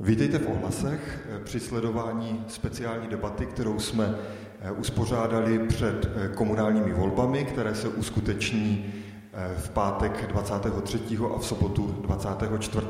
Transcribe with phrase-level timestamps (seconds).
[0.00, 4.14] Vítejte v ohlasech při sledování speciální debaty, kterou jsme
[4.60, 8.94] eh, uspořádali před eh, komunálními volbami, které se uskuteční
[9.32, 11.00] eh, v pátek 23.
[11.34, 12.86] a v sobotu 24.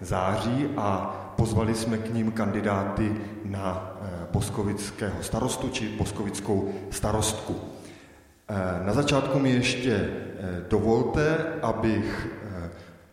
[0.00, 3.96] září a pozvali jsme k ním kandidáty na
[4.32, 7.56] boskovického starostu či boskovickou starostku.
[8.84, 10.10] Na začátku mi ještě
[10.68, 12.28] dovolte, abych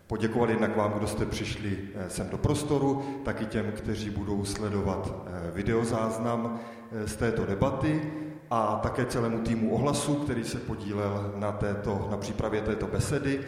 [0.07, 5.15] poděkovat jednak vám, kdo jste přišli eh, sem do prostoru, taky těm, kteří budou sledovat
[5.27, 6.59] eh, videozáznam
[6.91, 8.01] eh, z této debaty
[8.51, 13.39] a také celému týmu ohlasu, který se podílel na, této, na přípravě této besedy.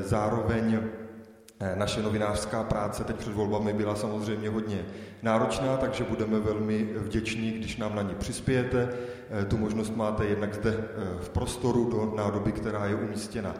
[0.00, 0.80] Zároveň
[1.74, 4.84] naše novinářská práce teď před volbami byla samozřejmě hodně
[5.22, 8.88] náročná, takže budeme velmi vděční, když nám na ní přispějete.
[9.48, 10.84] Tu možnost máte jednak zde
[11.20, 13.54] v prostoru do nádoby, která je umístěna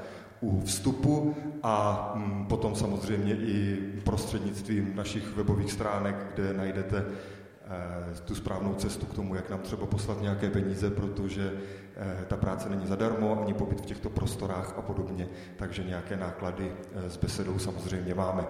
[0.44, 8.34] u vstupu a mm, potom samozřejmě i prostřednictvím našich webových stránek, kde najdete eh, tu
[8.34, 11.52] správnou cestu k tomu, jak nám třeba poslat nějaké peníze, protože
[11.96, 16.72] eh, ta práce není zadarmo, ani pobyt v těchto prostorách a podobně, takže nějaké náklady
[16.72, 18.46] eh, s besedou samozřejmě máme.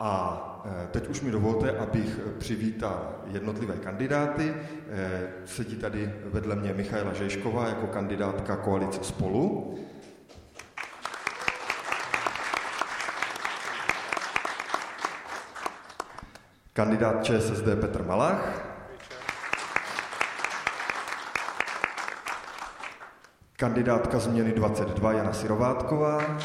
[0.00, 0.42] A
[0.90, 4.54] teď už mi dovolte, abych přivítal jednotlivé kandidáty.
[5.44, 9.74] Sedí tady vedle mě Michaela Žejšková jako kandidátka koalice Spolu.
[16.76, 18.62] Kandidát ČSSD Petr Malach.
[23.56, 26.38] Kandidátka změny 22 Jana Sirovátková.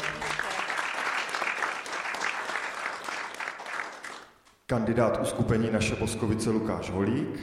[4.66, 7.40] Kandidát uskupení naše Boskovice Lukáš Holík.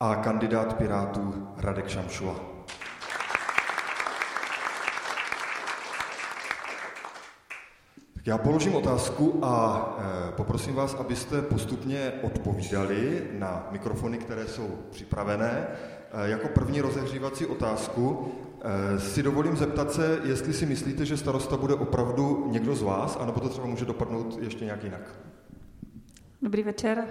[0.00, 2.57] A kandidát Pirátů Radek Šamšula.
[8.28, 9.96] Já položím otázku a
[10.28, 15.66] e, poprosím vás, abyste postupně odpovídali na mikrofony, které jsou připravené.
[16.12, 18.32] E, jako první rozehřívací otázku
[18.62, 23.16] e, si dovolím zeptat se, jestli si myslíte, že starosta bude opravdu někdo z vás,
[23.20, 25.18] anebo to třeba může dopadnout ještě nějak jinak.
[26.42, 27.04] Dobrý večer.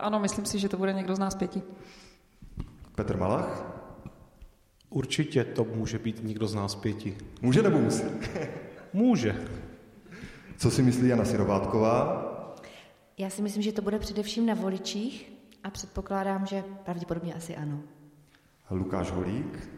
[0.00, 1.62] Ano, myslím si, že to bude někdo z nás pěti.
[2.94, 3.64] Petr Malach?
[4.90, 7.16] Určitě to může být někdo z nás pěti.
[7.40, 8.04] Může nebo musí?
[8.92, 9.36] může.
[10.62, 12.24] Co si myslí Jana Sirovátková?
[13.18, 15.32] Já si myslím, že to bude především na voličích
[15.64, 17.80] a předpokládám, že pravděpodobně asi ano.
[18.70, 19.70] Lukáš Holík?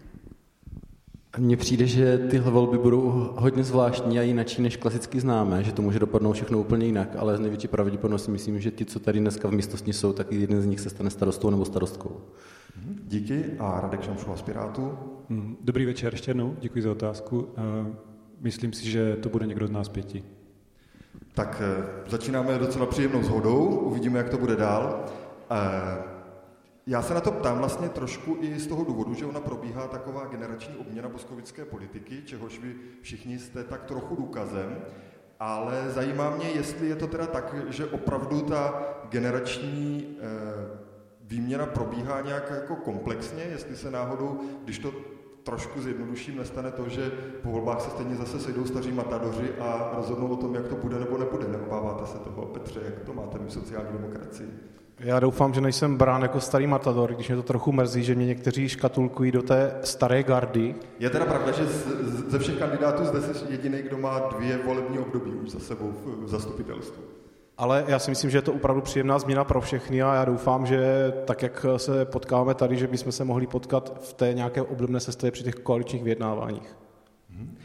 [1.38, 3.00] Mně přijde, že tyhle volby budou
[3.36, 7.36] hodně zvláštní a jinačí než klasicky známe, že to může dopadnout všechno úplně jinak, ale
[7.36, 10.66] z největší pravděpodobností myslím, že ti, co tady dneska v místnosti jsou, tak jeden z
[10.66, 12.20] nich se stane starostou nebo starostkou.
[12.76, 14.98] Mhm, díky a Radek Šamšula z Pirátu.
[15.28, 17.48] Mhm, dobrý večer ještě jednou, děkuji za otázku.
[18.40, 20.24] Myslím si, že to bude někdo z nás pěti.
[21.34, 25.04] Tak eh, začínáme docela příjemnou shodou, uvidíme, jak to bude dál.
[25.50, 26.02] Eh,
[26.86, 30.26] já se na to ptám vlastně trošku i z toho důvodu, že ona probíhá taková
[30.26, 34.78] generační obměna boskovické politiky, čehož vy všichni jste tak trochu důkazem,
[35.40, 40.78] ale zajímá mě, jestli je to teda tak, že opravdu ta generační eh,
[41.20, 44.92] výměna probíhá nějak jako komplexně, jestli se náhodou, když to
[45.44, 47.10] trošku zjednoduším, nestane to, že
[47.42, 50.98] po volbách se stejně zase sejdou staří matadoři a rozhodnou o tom, jak to bude
[50.98, 51.48] nebo nebude.
[51.48, 54.48] Neobáváte se toho, Petře, jak to máte v sociální demokracii?
[54.98, 58.26] Já doufám, že nejsem brán jako starý matador, když mě to trochu mrzí, že mě
[58.26, 60.74] někteří škatulkují do té staré gardy.
[60.98, 61.66] Je teda pravda, že
[62.28, 66.28] ze všech kandidátů zde jsi jediný, kdo má dvě volební období už za sebou v
[66.28, 67.02] zastupitelstvu.
[67.58, 70.66] Ale já si myslím, že je to opravdu příjemná změna pro všechny a já doufám,
[70.66, 75.00] že tak, jak se potkáváme tady, že bychom se mohli potkat v té nějaké obdobné
[75.00, 76.76] sestavě při těch koaličních vyjednáváních.
[77.30, 77.56] Hmm.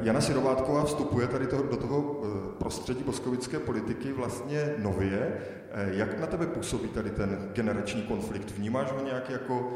[0.00, 2.26] Jana Sirovátková vstupuje tady to, do toho eh,
[2.58, 5.32] prostředí boskovické politiky vlastně nově.
[5.72, 8.50] Eh, jak na tebe působí tady ten generační konflikt?
[8.50, 9.70] Vnímáš ho nějak jako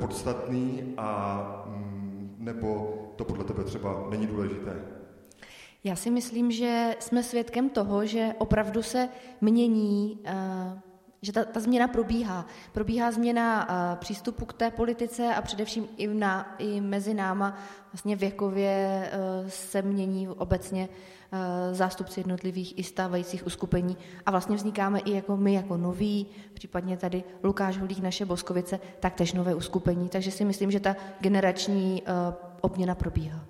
[0.00, 4.99] podstatný a mm, nebo to podle tebe třeba není důležité?
[5.84, 9.08] Já si myslím, že jsme svědkem toho, že opravdu se
[9.40, 10.80] mění, eh,
[11.22, 12.46] že ta, ta změna probíhá.
[12.72, 17.58] Probíhá změna eh, přístupu k té politice a především i, na, i mezi náma
[17.92, 20.88] vlastně věkově eh, se mění obecně
[21.72, 23.96] zástupci jednotlivých i stávajících uskupení
[24.26, 29.32] a vlastně vznikáme i jako my, jako noví, případně tady Lukáš Holík, naše Boskovice, taktéž
[29.32, 30.08] nové uskupení.
[30.08, 32.02] Takže si myslím, že ta generační
[32.60, 33.49] obměna probíhá.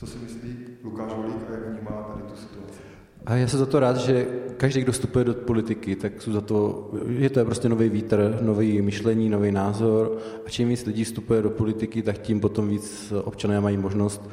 [0.00, 2.80] Co si myslí Lukáš Volík a jak vnímá tady tu situaci?
[3.26, 4.26] A já jsem za to rád, že
[4.56, 8.82] každý, kdo vstupuje do politiky, tak jsou za to, je to prostě nový vítr, nový
[8.82, 13.60] myšlení, nový názor a čím víc lidí vstupuje do politiky, tak tím potom víc občané
[13.60, 14.30] mají možnost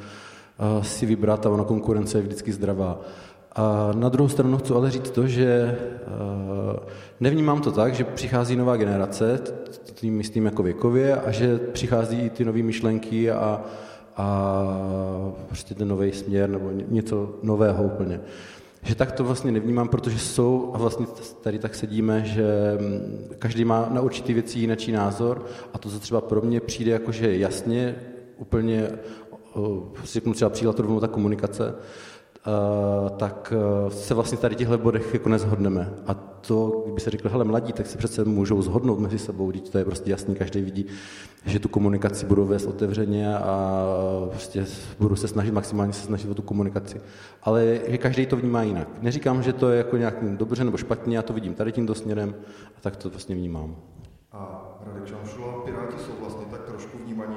[0.82, 3.00] si vybrat a ona konkurence je vždycky zdravá.
[3.52, 5.78] A na druhou stranu chci ale říct to, že
[7.20, 9.40] nevnímám to tak, že přichází nová generace,
[9.94, 13.64] tím myslím jako věkově, a že přichází i ty nové myšlenky a,
[14.18, 14.64] a
[15.46, 18.20] prostě ten nový směr nebo něco nového úplně.
[18.82, 21.06] Že tak to vlastně nevnímám, protože jsou, a vlastně
[21.40, 26.00] tady tak sedíme, že mm, každý má na určitý věci jiný názor a to, co
[26.00, 27.94] třeba pro mě přijde jako, že jasně,
[28.38, 28.90] úplně,
[30.04, 31.74] řeknu třeba příklad rovnou ta komunikace,
[33.16, 33.52] tak
[33.84, 35.94] uh, se vlastně tady těchto bodech jako nezhodneme.
[36.06, 39.70] A to, kdyby se řekl, hele, mladí, tak se přece můžou zhodnout mezi sebou, teď
[39.70, 40.86] to je prostě jasný, každý vidí,
[41.46, 43.84] že tu komunikaci budou vést otevřeně a
[44.30, 44.66] prostě
[45.00, 47.00] budu se snažit, maximálně se snažit o tu komunikaci.
[47.42, 48.88] Ale že každý to vnímá jinak.
[49.02, 52.34] Neříkám, že to je jako nějak dobře nebo špatně, já to vidím tady tímto směrem
[52.76, 53.76] a tak to vlastně vnímám.
[54.32, 57.36] A Radek Čamšula, Piráti jsou vlastně tak trošku vnímaní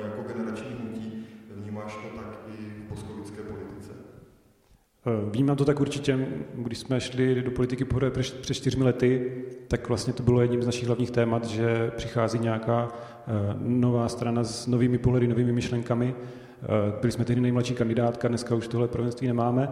[5.06, 10.13] vnímám to tak určitě, když jsme šli do politiky poprvé před čtyřmi lety, tak vlastně
[10.13, 14.98] to bylo jedním z našich hlavních témat, že přichází nějaká eh, nová strana s novými
[14.98, 16.15] pohledy, novými myšlenkami.
[16.15, 16.68] Eh,
[17.01, 19.69] byli jsme tehdy nejmladší kandidátka, dneska už tohle prvenství nemáme.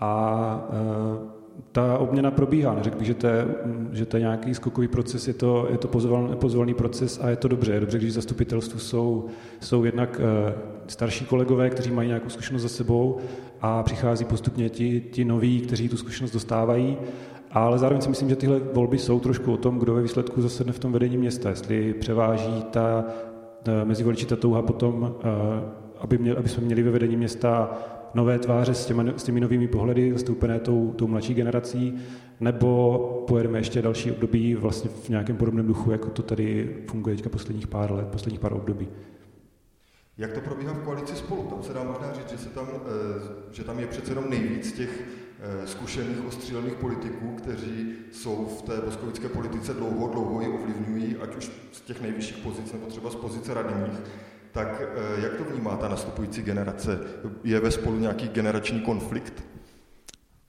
[0.00, 0.68] A
[1.72, 2.74] ta obměna probíhá.
[2.74, 3.46] Neřekl bych, že to je,
[3.92, 7.36] že to je nějaký skokový proces, je to, je to pozvolný, pozvolný proces a je
[7.36, 7.72] to dobře.
[7.72, 9.26] Je dobře, když zastupitelstvu jsou,
[9.60, 10.52] jsou jednak uh,
[10.86, 13.18] starší kolegové, kteří mají nějakou zkušenost za sebou
[13.60, 16.96] a přichází postupně ti, ti noví, kteří tu zkušenost dostávají.
[17.50, 20.72] Ale zároveň si myslím, že tyhle volby jsou trošku o tom, kdo ve výsledku zasedne
[20.72, 21.50] v tom vedení města.
[21.50, 23.04] Jestli převáží ta,
[23.62, 25.10] ta mezi voliči ta touha potom, uh,
[26.00, 27.70] aby, měl, aby jsme měli ve vedení města
[28.14, 31.98] nové tváře s, těma, s těmi novými pohledy, zastoupené tou, tou mladší generací,
[32.40, 37.30] nebo pojedeme ještě další období vlastně v nějakém podobném duchu, jako to tady funguje teďka
[37.30, 38.88] posledních pár let, posledních pár období.
[40.18, 41.42] Jak to probíhá v koalici spolu?
[41.42, 44.72] Tam se dá možná říct, že, se tam, eh, že tam je přece jenom nejvíc
[44.72, 45.04] těch
[45.40, 51.36] eh, zkušených, ostřílených politiků, kteří jsou v té boskovické politice dlouho, dlouho ji ovlivňují, ať
[51.36, 54.00] už z těch nejvyšších pozic, nebo třeba z pozice radních.
[54.52, 56.98] Tak eh, jak to vnímá ta nastupující generace?
[57.44, 59.44] Je ve spolu nějaký generační konflikt?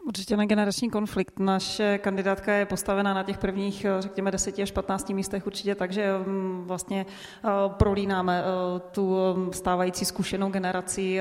[0.05, 1.39] Určitě na generační konflikt.
[1.39, 5.91] Naše kandidátka je postavena na těch prvních, eh, řekněme, 10 až 15 místech určitě tak,
[5.91, 7.05] že mm, vlastně
[7.45, 8.43] eh, prolínáme
[8.91, 9.17] tu
[9.51, 11.19] stávající zkušenou generaci,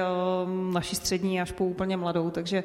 [0.72, 2.64] naší střední až po úplně mladou, takže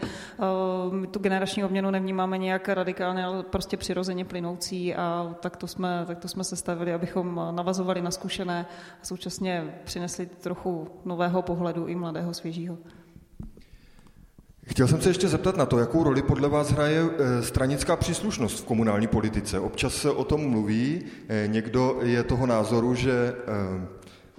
[0.91, 6.03] my tu generační obměnu nevnímáme nějak radikálně, ale prostě přirozeně plynoucí a tak to jsme,
[6.07, 8.65] tak to jsme sestavili, abychom navazovali na zkušené
[9.01, 12.77] a současně přinesli trochu nového pohledu i mladého, svěžího.
[14.67, 18.59] Chtěl jsem se ještě zeptat na to, jakou roli podle vás hraje eh, stranická příslušnost
[18.59, 19.59] v komunální politice.
[19.59, 23.87] Občas se o tom mluví, eh, někdo je toho názoru, že, eh,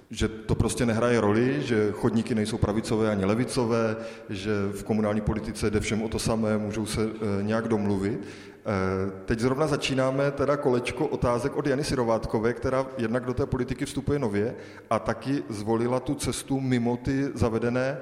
[0.09, 3.95] že to prostě nehraje roli, že chodníky nejsou pravicové ani levicové,
[4.29, 7.09] že v komunální politice jde všem o to samé, můžou se
[7.41, 8.19] nějak domluvit.
[9.25, 14.19] Teď zrovna začínáme teda kolečko otázek od Jany Sirovátkové, která jednak do té politiky vstupuje
[14.19, 14.55] nově
[14.89, 17.97] a taky zvolila tu cestu mimo ty zavedené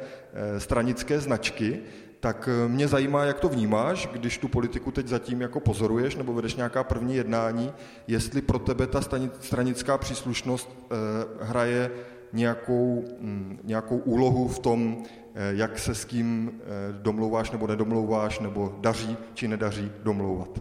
[0.58, 1.80] stranické značky
[2.28, 6.34] tak eh, mě zajímá, jak to vnímáš, když tu politiku teď zatím jako pozoruješ nebo
[6.34, 7.74] vedeš nějaká první jednání,
[8.08, 9.02] jestli pro tebe ta
[9.40, 10.96] stranická příslušnost eh,
[11.42, 11.92] hraje
[12.34, 15.04] nějakou, hm, nějakou úlohu v tom,
[15.36, 20.60] eh, jak se s kým domlouváš nebo nedomlouváš, nebo daří či nedaří domlouvat.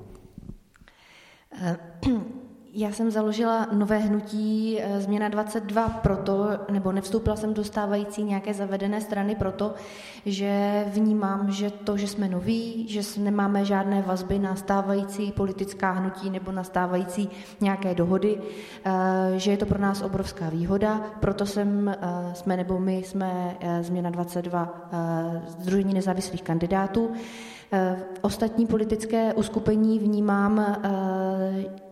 [2.78, 8.54] Já jsem založila nové hnutí eh, Změna 22 proto, nebo nevstoupila jsem do stávající nějaké
[8.54, 9.74] zavedené strany proto,
[10.26, 16.30] že vnímám, že to, že jsme noví, že nemáme žádné vazby na stávající politická hnutí
[16.30, 17.28] nebo na stávající
[17.60, 18.38] nějaké dohody,
[18.84, 18.92] eh,
[19.36, 21.96] že je to pro nás obrovská výhoda, proto jsem, eh,
[22.34, 24.88] jsme nebo my jsme Změna 22
[25.58, 27.10] Združení nezávislých kandidátů.
[28.20, 30.76] Ostatní politické uskupení vnímám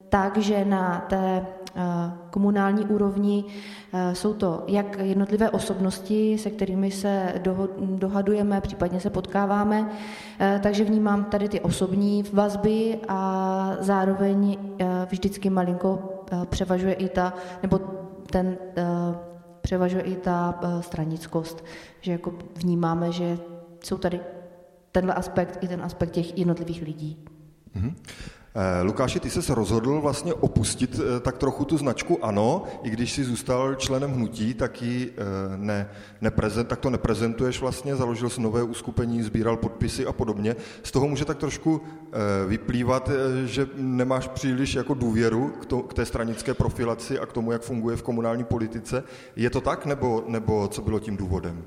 [0.09, 1.47] tak, že na té
[1.77, 1.83] eh,
[2.31, 3.45] komunální úrovni
[3.93, 7.43] eh, jsou to jak jednotlivé osobnosti, se kterými se
[7.79, 9.91] dohadujeme, případně se potkáváme,
[10.41, 14.59] eh, takže vnímám tady ty osobní vazby a zároveň
[15.11, 17.81] vždycky malinko převažuje i ta, nebo
[18.31, 18.57] ten
[19.61, 21.65] převažuje i ta stranickost,
[22.01, 23.39] že jako vnímáme, že
[23.85, 24.21] jsou tady
[24.93, 27.25] tenhle aspekt i ten aspekt těch jednotlivých lidí.
[27.77, 27.95] Mm-hmm.
[28.57, 33.13] Eh, Lukáši, ty se rozhodl vlastně opustit eh, tak trochu tu značku ANO, i když
[33.13, 38.41] jsi zůstal členem hnutí, tak, ji eh, ne, neprezent, tak to neprezentuješ vlastně, založil jsi
[38.41, 40.57] nové uskupení, sbíral podpisy a podobně.
[40.83, 41.81] Z toho může tak trošku
[42.47, 43.11] vyplývat,
[43.45, 47.63] že nemáš příliš jako důvěru k, to, k té stranické profilaci a k tomu, jak
[47.63, 49.05] funguje v komunální politice.
[49.37, 51.65] Je to tak, nebo, nebo co bylo tím důvodem?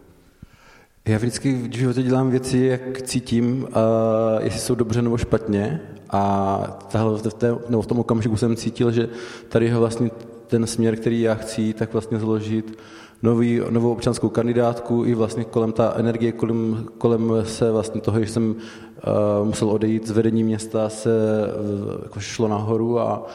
[1.08, 5.82] Já vždycky v životě dělám věci, jak cítím, uh, jestli jsou dobře nebo špatně.
[6.10, 9.10] A tahle, v, té, nebo v tom okamžiku jsem cítil, že
[9.50, 10.12] tady je vlastně
[10.48, 12.78] ten směr, který já chci, tak vlastně zložit
[13.24, 18.28] nový, novou občanskou kandidátku i vlastně kolem ta energie, kolem, kolem se vlastně toho, že
[18.28, 23.28] jsem uh, musel odejít z vedení města, se uh, jako šlo nahoru a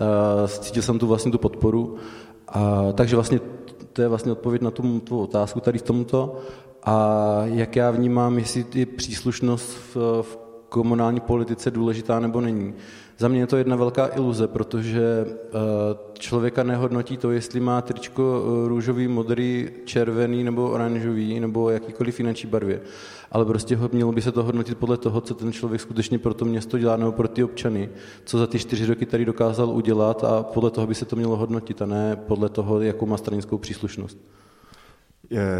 [0.00, 1.96] uh, cítil jsem tu vlastně tu podporu.
[2.48, 3.40] A, takže vlastně
[3.92, 6.36] to je vlastně odpověď na tu, tu otázku tady v tomto.
[6.88, 12.74] A jak já vnímám, jestli je příslušnost v, v komunální politice důležitá nebo není.
[13.18, 15.48] Za mě je to jedna velká iluze, protože eh,
[16.18, 22.50] člověka nehodnotí to, jestli má tričko eh, růžový, modrý, červený nebo oranžový nebo jakýkoliv finanční
[22.50, 22.80] barvě.
[23.32, 26.44] Ale prostě mělo by se to hodnotit podle toho, co ten člověk skutečně pro to
[26.44, 27.88] město dělá nebo pro ty občany,
[28.24, 31.36] co za ty čtyři roky tady dokázal udělat a podle toho by se to mělo
[31.36, 34.18] hodnotit a ne podle toho, jakou má stranickou příslušnost.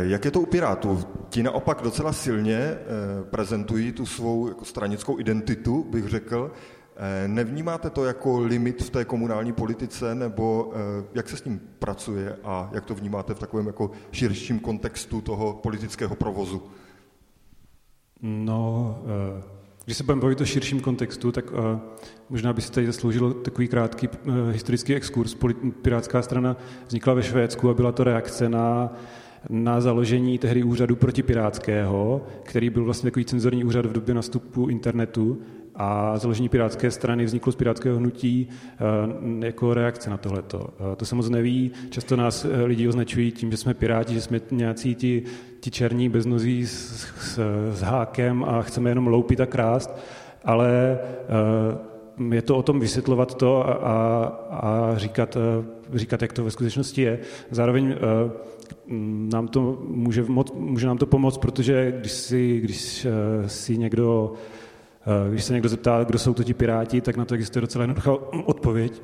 [0.01, 1.05] Jak je to u Pirátů?
[1.29, 2.79] Ti naopak docela silně eh,
[3.31, 6.53] prezentují tu svou jako stranickou identitu, bych řekl.
[6.97, 11.61] Eh, nevnímáte to jako limit v té komunální politice, nebo eh, jak se s tím
[11.79, 16.63] pracuje a jak to vnímáte v takovém jako širším kontextu toho politického provozu?
[18.23, 18.99] No,
[19.85, 21.45] když se budeme bavit o širším kontextu, tak
[22.29, 24.09] možná by se tady zasloužilo takový krátký
[24.51, 25.37] historický exkurs.
[25.83, 26.57] Pirátská strana
[26.87, 28.93] vznikla ve Švédsku a byla to reakce na
[29.49, 35.39] na založení tehdy úřadu protipirátského, který byl vlastně takový cenzorní úřad v době nastupu internetu
[35.79, 40.69] a založení pirátské strany vzniklo z pirátského hnutí eh, jako reakce na tohleto.
[40.93, 44.21] Eh, to se moc neví, často nás eh, lidi označují tím, že jsme piráti, že
[44.21, 45.23] jsme nějací ti,
[45.61, 47.41] ti černí beznozí s, s,
[47.73, 49.97] s hákem a chceme jenom loupit a krást,
[50.45, 50.99] ale
[52.31, 55.37] je to o tom vysvětlovat to a, a, a říkat,
[55.95, 57.19] říkat, jak to ve skutečnosti je.
[57.51, 57.95] Zároveň
[59.33, 64.33] nám to může, moc, může nám to pomoct, protože když si, když eh, si někdo,
[65.03, 67.83] eh, když se někdo zeptá, kdo jsou to ti piráti, tak na to existuje docela
[67.83, 68.13] jednoduchá
[68.45, 69.03] odpověď.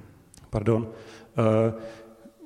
[0.50, 0.88] Pardon.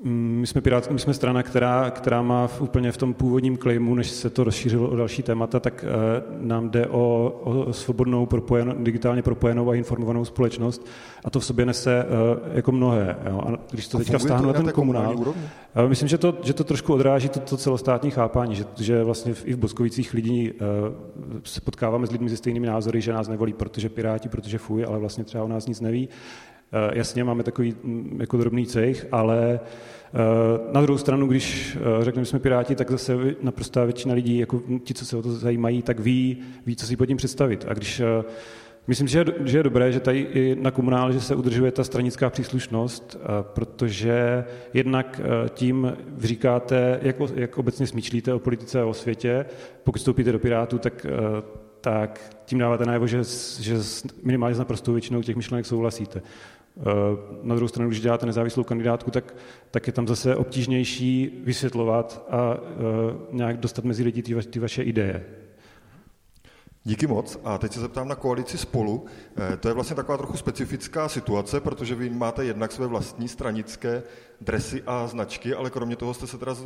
[0.05, 3.15] Eh, Mm, my jsme, pirát, my jsme strana, která, která má v, úplně v tom
[3.15, 7.73] původním klejmu, než se to rozšířilo o další témata, tak uh, nám jde o, o
[7.73, 10.87] svobodnou, propojenou, digitálně propojenou a informovanou společnost
[11.25, 13.17] a to v sobě nese uh, jako mnohé.
[13.31, 13.43] Jo.
[13.47, 15.35] A když to a teďka vztáhnu na ten komunál, uh,
[15.87, 19.47] myslím, že to, že to trošku odráží to, to celostátní chápání, že, že vlastně v,
[19.47, 20.59] i v Boskovicích lidí uh,
[21.45, 24.99] se potkáváme s lidmi se stejnými názory, že nás nevolí, protože piráti, protože fuj, ale
[24.99, 26.09] vlastně třeba o nás nic neví.
[26.09, 29.94] Uh, jasně, máme takový um, jako drobný cech, ale Eh,
[30.73, 34.63] na druhou stranu, když eh, řekneme, že jsme Piráti, tak zase naprostá většina lidí, jako
[34.85, 37.65] ti, co se o to zajímají, tak ví, ví co si pod tím představit.
[37.69, 38.25] A když eh,
[38.87, 41.85] Myslím, že je, že je dobré, že tady i na komunále že se udržuje ta
[41.85, 44.45] stranická příslušnost, protože
[44.75, 49.47] jednak tím říkáte, jak, jak obecně smýšlíte o politice a o světě.
[49.85, 51.07] Pokud vstoupíte do Pirátů, tak,
[51.81, 53.23] tak tím dáváte najevo, že,
[53.61, 53.77] že
[54.23, 56.23] minimálně s naprostou většinou těch myšlenek souhlasíte.
[56.79, 56.83] Eh,
[57.43, 59.35] na druhou stranu, když děláte nezávislou kandidátku, tak,
[59.71, 64.83] tak je tam zase obtížnější vysvětlovat a eh, nějak dostat mezi lidi ty, ty vaše
[64.83, 65.25] ideje.
[66.87, 67.39] Díky moc.
[67.45, 69.05] A teď se zeptám na koalici spolu.
[69.37, 74.03] Eh, to je vlastně taková trochu specifická situace, protože vy máte jednak své vlastní stranické
[74.41, 76.57] dresy a značky, ale kromě toho jste se teda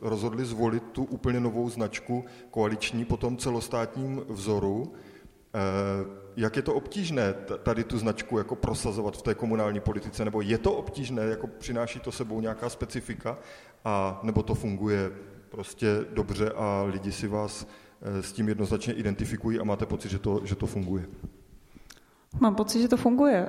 [0.00, 4.92] rozhodli zvolit tu úplně novou značku koaliční po tom celostátním vzoru.
[6.36, 10.58] Jak je to obtížné tady tu značku jako prosazovat v té komunální politice, nebo je
[10.58, 13.38] to obtížné, jako přináší to sebou nějaká specifika,
[13.84, 15.10] a nebo to funguje
[15.48, 17.66] prostě dobře a lidi si vás
[18.02, 21.06] eh, s tím jednoznačně identifikují a máte pocit, že to, že to funguje?
[22.40, 23.48] Mám pocit, že to funguje.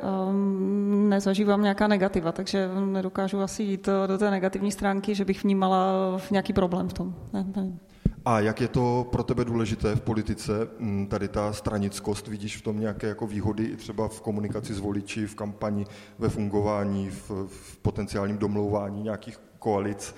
[1.07, 5.93] Nezažívám nějaká negativa, takže nedokážu asi jít do té negativní stránky, že bych vnímala
[6.31, 7.15] nějaký problém v tom.
[7.33, 7.77] Ne, ne.
[8.25, 12.61] A jak je to pro tebe důležité v politice, mm, tady ta stranickost, vidíš v
[12.61, 15.85] tom nějaké jako výhody i třeba v komunikaci s voliči, v kampani,
[16.19, 20.15] ve fungování, v, v potenciálním domlouvání nějakých koalic?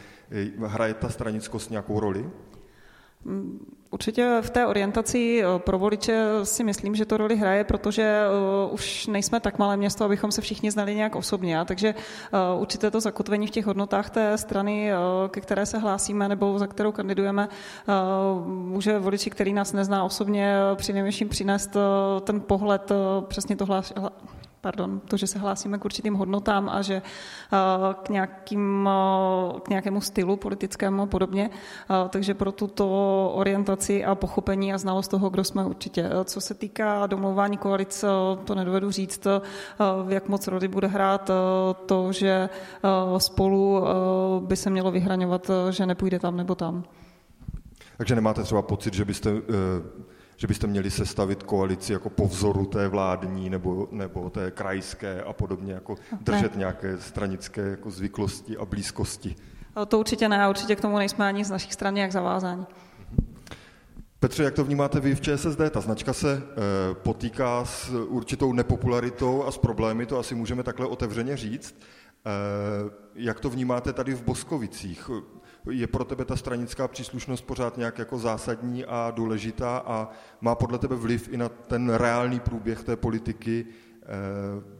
[0.66, 2.30] Hraje ta stranickost nějakou roli?
[3.26, 8.04] Mm, určitě v té orientaci eh, pro voliče si myslím, že to roli hraje, protože
[8.04, 11.60] eh, už nejsme tak malé město, abychom se všichni znali nějak osobně.
[11.66, 14.92] Takže eh, určitě to zakotvení v těch hodnotách té strany,
[15.30, 17.50] ke které se hlásíme nebo za kterou kandidujeme,
[18.46, 21.78] může voliči, který nás nezná osobně, při nejmenším přinést
[22.24, 22.92] ten pohled
[23.28, 23.94] přesně to hlás,
[24.62, 29.70] pardon, to, že se hlásíme k určitým hodnotám a že eh, k, nějakým, eh, k
[29.70, 31.50] nějakému stylu politickému a podobně.
[31.50, 32.86] Eh, takže pro tuto
[33.36, 36.10] orientaci a pochopení a znalost toho, kdo jsme určitě.
[36.24, 38.06] Co se týká domlouvání koalic,
[38.46, 39.28] to nedovedu říct,
[40.08, 41.32] jak moc rody bude hrát
[41.86, 42.50] to, že
[43.18, 43.84] spolu
[44.40, 46.84] by se mělo vyhraňovat, že nepůjde tam nebo tam.
[47.98, 49.30] Takže nemáte třeba pocit, že byste,
[50.40, 55.34] že byste měli sestavit koalici jako po vzoru té vládní nebo, nebo té krajské a
[55.34, 56.60] podobně, jako držet ne.
[56.60, 59.36] nějaké stranické jako zvyklosti a blízkosti?
[59.88, 62.66] To určitě ne, a určitě k tomu nejsme ani z našich stran nějak zavázáni.
[64.20, 65.62] Petře, jak to vnímáte vy v ČSSD?
[65.72, 66.42] Ta značka se e,
[66.94, 71.76] potýká s určitou nepopularitou a s problémy, to asi můžeme takhle otevřeně říct.
[72.26, 72.32] E,
[73.16, 75.10] jak to vnímáte tady v Boskovicích?
[75.70, 80.10] Je pro tebe ta stranická příslušnost pořád nějak jako zásadní a důležitá a
[80.42, 84.06] má podle tebe vliv i na ten reálný průběh té politiky e,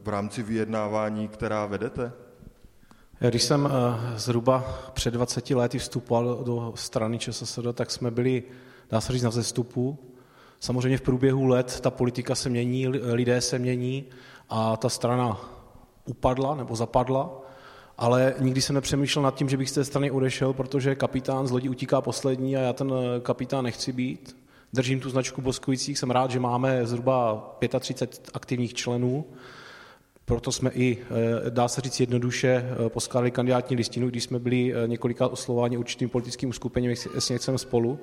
[0.02, 2.12] v rámci vyjednávání, která vedete?
[3.28, 3.68] Když jsem
[4.16, 8.42] zhruba před 20 lety vstupoval do strany ČSSD, tak jsme byli
[8.90, 9.98] dá se říct, na vzestupu.
[10.60, 14.04] Samozřejmě v průběhu let ta politika se mění, lidé se mění
[14.48, 15.40] a ta strana
[16.10, 17.40] upadla nebo zapadla,
[17.98, 21.50] ale nikdy jsem nepřemýšlel nad tím, že bych z té strany odešel, protože kapitán z
[21.50, 24.36] lodi utíká poslední a já ten kapitán nechci být.
[24.72, 27.50] Držím tu značku Boskovících, jsem rád, že máme zhruba
[27.80, 29.24] 35 aktivních členů,
[30.30, 30.98] proto jsme i,
[31.46, 32.48] eh, dá se říct jednoduše,
[32.86, 37.58] eh, poskládali kandidátní listinu, když jsme byli eh, několikrát oslovováni určitým politickým uskupením, jestli nechceme
[37.58, 37.98] spolu.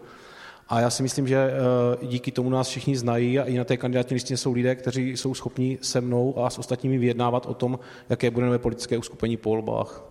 [0.69, 3.77] A já si myslím, že eh, díky tomu nás všichni znají a i na té
[3.77, 7.79] kandidátní listině jsou lidé, kteří jsou schopni se mnou a s ostatními vyjednávat o tom,
[8.09, 10.03] jaké bude nové politické uskupení po volbách.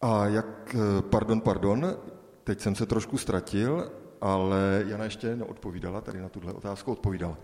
[0.00, 1.96] A jak, eh, pardon, pardon,
[2.44, 7.38] teď jsem se trošku ztratil, ale Jana ještě neodpovídala, tady na tuhle otázku odpovídala.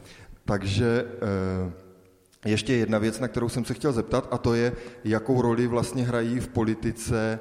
[0.45, 1.73] Takže eh,
[2.45, 4.73] ještě jedna věc, na kterou jsem se chtěl zeptat, a to je,
[5.05, 7.39] jakou roli vlastně hrají v politice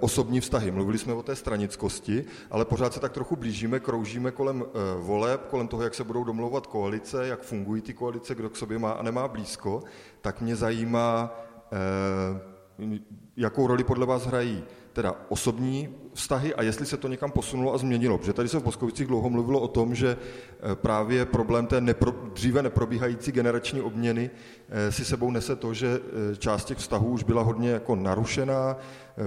[0.00, 0.70] osobní vztahy.
[0.70, 5.46] Mluvili jsme o té stranickosti, ale pořád se tak trochu blížíme, kroužíme kolem eh, voleb,
[5.50, 8.92] kolem toho, jak se budou domlouvat koalice, jak fungují ty koalice, kdo k sobě má
[8.92, 9.82] a nemá blízko,
[10.20, 11.40] tak mě zajímá,
[11.72, 13.00] eh,
[13.36, 17.78] jakou roli podle vás hrají teda osobní vztahy a jestli se to někam posunulo a
[17.78, 18.18] změnilo.
[18.18, 22.10] Protože tady se v Boskovicích dlouho mluvilo o tom, že eh, právě problém té nepro,
[22.10, 24.59] dříve neprobíhající generační obměny eh,
[24.90, 26.00] si sebou nese to, že
[26.32, 28.76] eh, část těch vztahů už byla hodně jako narušená,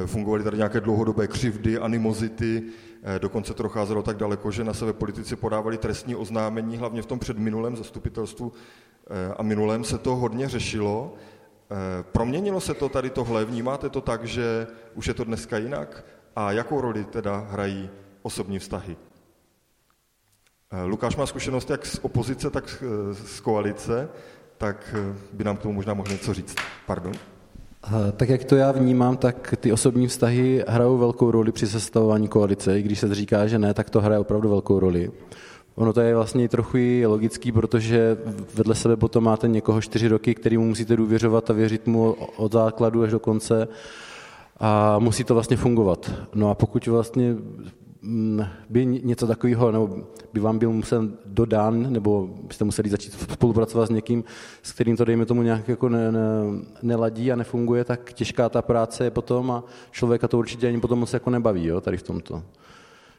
[0.06, 2.64] fungovaly tady nějaké dlouhodobé křivdy, animozity,
[3.18, 7.20] dokonce to docházelo tak daleko, že na sebe politici podávali trestní oznámení, hlavně v tom
[7.20, 8.52] předminulém zastupitelstvu
[9.38, 11.14] a minulém se to hodně řešilo.
[11.74, 13.46] Eh, proměnilo se to tady tohle?
[13.46, 16.06] Vnímáte to tak, že už je to dneska jinak?
[16.36, 17.90] A jakou roli teda hrají
[18.22, 18.98] osobní vztahy?
[20.72, 24.10] Eh, Lukáš má zkušenost jak z opozice, tak z koalice,
[24.58, 26.56] tak eh, by nám k tomu možná mohl něco říct.
[26.88, 27.14] Pardon.
[28.18, 32.80] Tak jak to já vnímám, tak ty osobní vztahy hrajou velkou roli při sestavování koalice.
[32.80, 35.12] I když se říká, že ne, tak to hraje opravdu velkou roli.
[35.76, 38.18] Ono to je vlastně trochu i logický, protože
[38.56, 43.04] vedle sebe potom máte někoho čtyři roky, kterýmu musíte důvěřovat a věřit mu od základu
[43.04, 43.68] až do konce
[44.60, 46.12] a musí to vlastně fungovat.
[46.36, 47.36] No a pokud vlastně
[48.70, 53.90] by něco takového, nebo by vám byl musel dodán, nebo byste museli začít spolupracovat s
[53.90, 54.24] někým,
[54.64, 56.20] s kterým to, dejme tomu, nějak jako ne, ne,
[56.82, 61.00] neladí a nefunguje, tak těžká ta práce je potom a člověka to určitě ani potom
[61.00, 62.44] moc jako nebaví, jo, tady v tomto.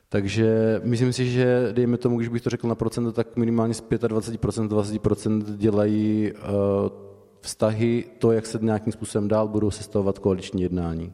[0.09, 3.83] Takže myslím si, že dejme tomu, když bych to řekl na procento, tak minimálně z
[3.83, 6.39] 25%, 20% dělají uh,
[7.41, 11.13] vztahy, to, jak se nějakým způsobem dál budou sestavovat koaliční jednání.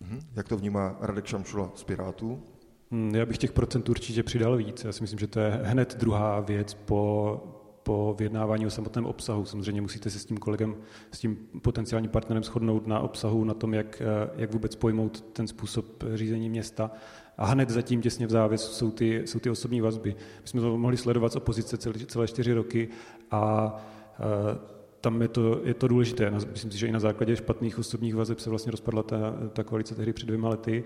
[0.00, 0.20] Mhm.
[0.36, 2.42] Jak to vnímá Radek Šamšula z Pirátů?
[2.90, 4.84] Hmm, já bych těch procent určitě přidal víc.
[4.84, 7.40] Já si myslím, že to je hned druhá věc po,
[7.82, 9.44] po vyjednávání o samotném obsahu.
[9.44, 10.76] Samozřejmě musíte se s tím kolegem,
[11.12, 15.46] s tím potenciálním partnerem shodnout na obsahu, na tom, jak, eh, jak vůbec pojmout ten
[15.46, 16.90] způsob řízení města.
[17.38, 20.16] A hned zatím těsně v závěsu jsou ty, jsou ty osobní vazby.
[20.42, 22.88] My jsme to mohli sledovat z opozice celé, celé čtyři roky
[23.30, 23.74] a
[24.20, 24.58] uh,
[25.00, 26.30] tam je to, je to důležité.
[26.30, 29.94] Myslím si, že i na základě špatných osobních vazeb se vlastně rozpadla ta, ta koalice
[29.94, 30.84] tehdy před dvěma lety.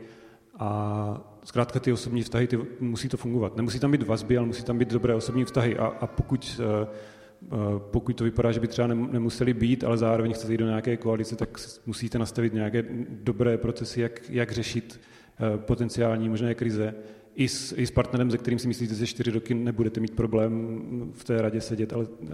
[0.58, 3.56] A zkrátka ty osobní vztahy, ty, musí to fungovat.
[3.56, 5.76] Nemusí tam být vazby, ale musí tam být dobré osobní vztahy.
[5.76, 10.52] A, a pokud, uh, pokud to vypadá, že by třeba nemuseli být, ale zároveň chcete
[10.52, 15.00] jít do nějaké koalice, tak musíte nastavit nějaké dobré procesy, jak, jak řešit
[15.40, 16.94] Eh, potenciální možné krize,
[17.34, 20.80] i s, i s partnerem, se kterým si myslíte, že čtyři roky nebudete mít problém
[21.12, 22.28] v té radě sedět, ale eh,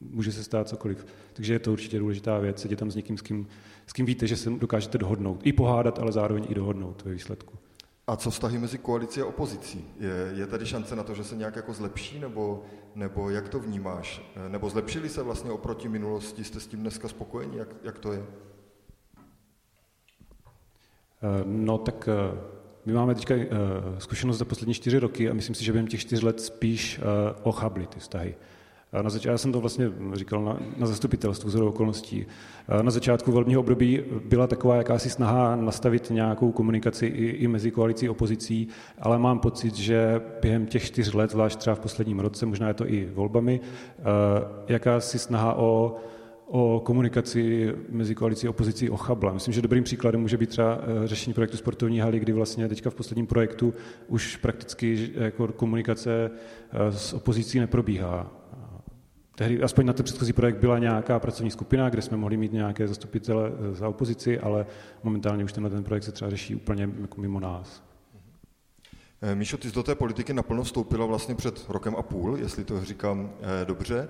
[0.00, 1.06] může se stát cokoliv.
[1.32, 3.46] Takže je to určitě důležitá věc, sedět tam s někým, s kým,
[3.86, 5.40] s kým víte, že se dokážete dohodnout.
[5.42, 7.58] I pohádat, ale zároveň i dohodnout ve výsledku.
[8.06, 9.84] A co vztahy mezi koalicí a opozicí?
[10.00, 12.62] Je, je tady šance na to, že se nějak jako zlepší, nebo,
[12.94, 14.22] nebo jak to vnímáš?
[14.48, 16.44] Nebo zlepšili se vlastně oproti minulosti?
[16.44, 17.58] Jste s tím dneska spokojeni?
[17.58, 18.26] Jak, jak to je?
[21.24, 22.38] Eh, no tak eh,
[22.84, 23.48] my máme teďka eh,
[23.98, 27.00] zkušenost za poslední čtyři roky a myslím si, že během těch čtyř let spíš
[27.42, 28.34] ochably ty vztahy.
[29.02, 32.26] Na zač- já jsem to vlastně říkal na, na zastupitelstvu z okolností.
[32.82, 38.08] Na začátku volebního období byla taková jakási snaha nastavit nějakou komunikaci i, i mezi koalicí
[38.08, 42.46] a opozicí, ale mám pocit, že během těch čtyř let, zvlášť třeba v posledním roce,
[42.46, 43.60] možná je to i volbami,
[44.68, 45.96] jakási snaha o
[46.46, 49.32] o komunikaci mezi koalicí a opozicí ochabla.
[49.32, 52.90] Myslím, že dobrým příkladem může být třeba eh, řešení projektu sportovní haly, kdy vlastně teďka
[52.90, 53.74] v posledním projektu
[54.08, 58.43] už prakticky jako komunikace eh, s opozicí neprobíhá.
[59.36, 62.88] Tehdy, aspoň na ten předchozí projekt byla nějaká pracovní skupina, kde jsme mohli mít nějaké
[62.88, 64.66] zastupitele eh, za opozici, ale
[65.02, 67.82] momentálně už tenhle ten projekt se třeba řeší úplně jako mimo nás.
[69.22, 72.64] Eh, Míšo, ty jsi do té politiky naplno vstoupila vlastně před rokem a půl, jestli
[72.64, 74.08] to říkám eh, dobře.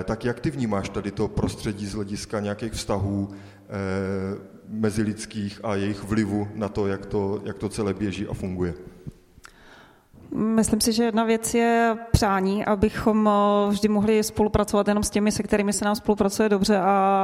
[0.00, 3.68] Eh, tak jak ty vnímáš tady to prostředí z hlediska nějakých vztahů eh,
[4.68, 8.74] mezilidských a jejich vlivu na to, jak to, jak to celé běží a funguje?
[10.30, 15.32] Myslím si, že jedna věc je přání, abychom eh, vždy mohli spolupracovat jenom s těmi,
[15.32, 16.82] se kterými se nám spolupracuje dobře a,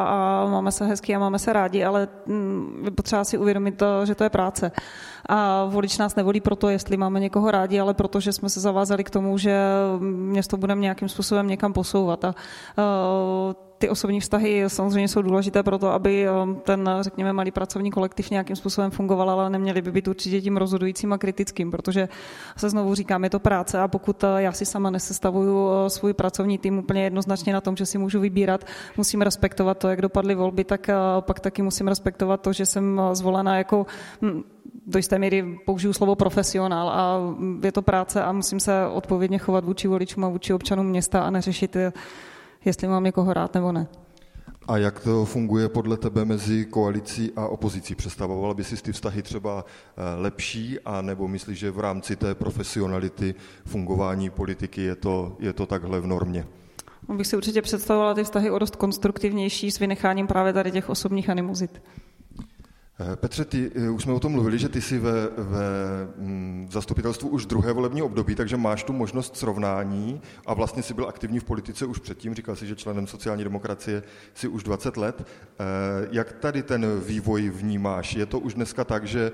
[0.08, 4.06] a máme se hezky a máme se rádi, ale mm, je potřeba si uvědomit, to,
[4.06, 4.72] že to je práce.
[5.26, 9.10] A volič nás nevolí proto, jestli máme někoho rádi, ale protože jsme se zavázali k
[9.10, 9.60] tomu, že
[10.00, 12.24] město budeme nějakým způsobem někam posouvat.
[12.24, 12.34] A,
[12.78, 16.26] uh, ty osobní vztahy samozřejmě jsou důležité pro to, aby
[16.62, 21.12] ten, řekněme, malý pracovní kolektiv nějakým způsobem fungoval, ale neměli by být určitě tím rozhodujícím
[21.12, 22.08] a kritickým, protože
[22.56, 26.78] se znovu říkám, je to práce a pokud já si sama nesestavuju svůj pracovní tým
[26.78, 28.64] úplně jednoznačně na tom, že si můžu vybírat,
[28.96, 30.90] musím respektovat to, jak dopadly volby, tak
[31.20, 33.86] pak taky musím respektovat to, že jsem zvolena jako
[34.22, 34.42] hm,
[34.86, 37.18] do jisté míry použiju slovo profesionál a
[37.64, 41.30] je to práce a musím se odpovědně chovat vůči voličům a vůči občanům města a
[41.30, 41.76] neřešit,
[42.64, 43.86] jestli mám někoho rád nebo ne.
[44.68, 47.94] A jak to funguje podle tebe mezi koalicí a opozicí?
[47.94, 52.34] Představovala by si ty vztahy třeba eh, lepší, a nebo myslíš, že v rámci té
[52.34, 56.46] profesionality fungování politiky je to, je to takhle v normě?
[57.08, 61.30] Bych si určitě představovala ty vztahy o dost konstruktivnější s vynecháním právě tady těch osobních
[61.30, 61.82] animozit.
[63.00, 65.64] Eh, Petře, ty, eh, už jsme o tom mluvili, že ty jsi ve, ve
[66.16, 71.08] mm, zastupitelstvu už druhé volební období, takže máš tu možnost srovnání a vlastně si byl
[71.08, 74.02] aktivní v politice už předtím, říkal si, že členem sociální demokracie
[74.34, 75.26] si už 20 let.
[75.26, 75.64] Eh,
[76.10, 78.14] jak tady ten vývoj vnímáš?
[78.14, 79.32] Je to už dneska tak, že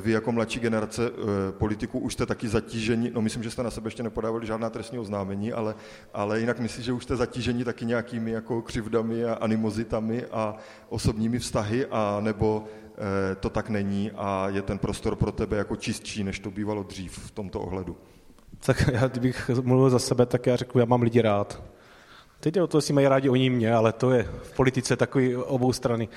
[0.00, 1.10] vy jako mladší generace
[1.50, 4.98] politiku už jste taky zatíženi, no myslím, že jste na sebe ještě nepodávali žádná trestní
[4.98, 5.74] oznámení, ale,
[6.14, 10.56] ale jinak myslím, že už jste zatíženi taky nějakými jako křivdami a animozitami a
[10.88, 12.66] osobními vztahy, a nebo
[13.40, 17.18] to tak není a je ten prostor pro tebe jako čistší, než to bývalo dřív
[17.18, 17.96] v tomto ohledu?
[18.66, 21.62] Tak já, kdybych mluvil za sebe, tak já řeknu, já mám lidi rád.
[22.40, 25.36] Teď je o to, jestli mají rádi oni mě, ale to je v politice takový
[25.36, 26.08] obou strany.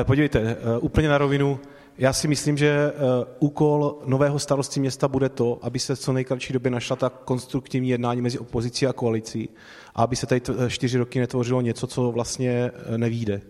[0.00, 1.60] Eh, podívejte, eh, úplně na rovinu,
[1.98, 2.92] já si myslím, že
[3.38, 8.20] úkol nového starosty města bude to, aby se co nejkratší době našla ta konstruktivní jednání
[8.20, 9.48] mezi opozicí a koalicí
[9.94, 13.40] a aby se tady čtyři roky netvořilo něco, co vlastně nevíde.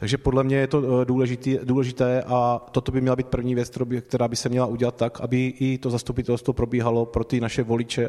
[0.00, 3.72] Takže podle mě je to eh, důležitý, důležité a toto by měla být první věc,
[4.00, 8.08] která by se měla udělat tak, aby i to zastupitelstvo probíhalo pro ty naše voliče,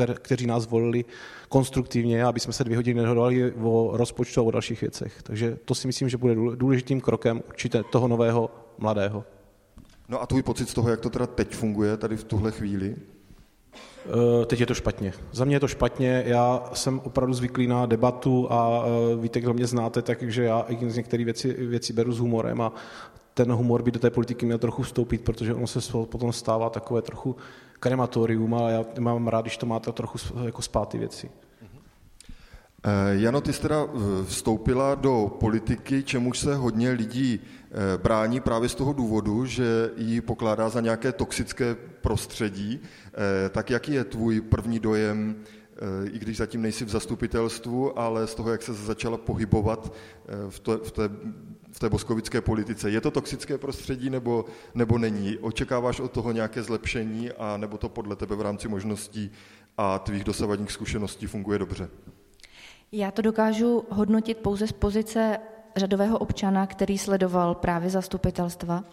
[0.00, 1.04] eh, kteří nás volili
[1.48, 5.22] konstruktivně, aby jsme se dvě hodiny nehodovali o rozpočtu a o dalších věcech.
[5.22, 9.24] Takže to si myslím, že bude důležitým krokem určitě toho nového mladého.
[10.08, 12.96] No a tvůj pocit z toho, jak to teda teď funguje, tady v tuhle chvíli?
[14.08, 15.12] Eh, teď je to špatně.
[15.32, 16.22] Za mě je to špatně.
[16.26, 20.90] Já jsem opravdu zvyklý na debatu a eh, víte, kdo mě znáte, takže já i
[20.90, 22.72] z některých věcí, věcí beru s humorem a
[23.34, 27.02] ten humor by do té politiky měl trochu vstoupit, protože on se potom stává takové
[27.02, 27.36] trochu
[27.80, 31.30] krematorium a já mám rád, když to máte trochu jako zpáty věci.
[32.84, 33.86] Eh, Jano, ty jsi teda
[34.24, 40.20] vstoupila do politiky, čemuž se hodně lidí Eh, brání právě z toho důvodu, že ji
[40.20, 42.80] pokládá za nějaké toxické prostředí.
[42.80, 45.36] Eh, tak jaký je tvůj první dojem,
[45.76, 49.92] eh, i když zatím nejsi v zastupitelstvu, ale z toho, jak se začala pohybovat
[50.48, 51.08] v, to, v, té,
[51.72, 52.90] v té boskovické politice.
[52.90, 55.38] Je to toxické prostředí nebo, nebo není?
[55.38, 59.30] Očekáváš od toho nějaké zlepšení a nebo to podle tebe v rámci možností
[59.78, 61.88] a tvých dosavadních zkušeností funguje dobře?
[62.92, 65.38] Já to dokážu hodnotit pouze z pozice
[65.76, 68.84] řadového občana, který sledoval právě zastupitelstva.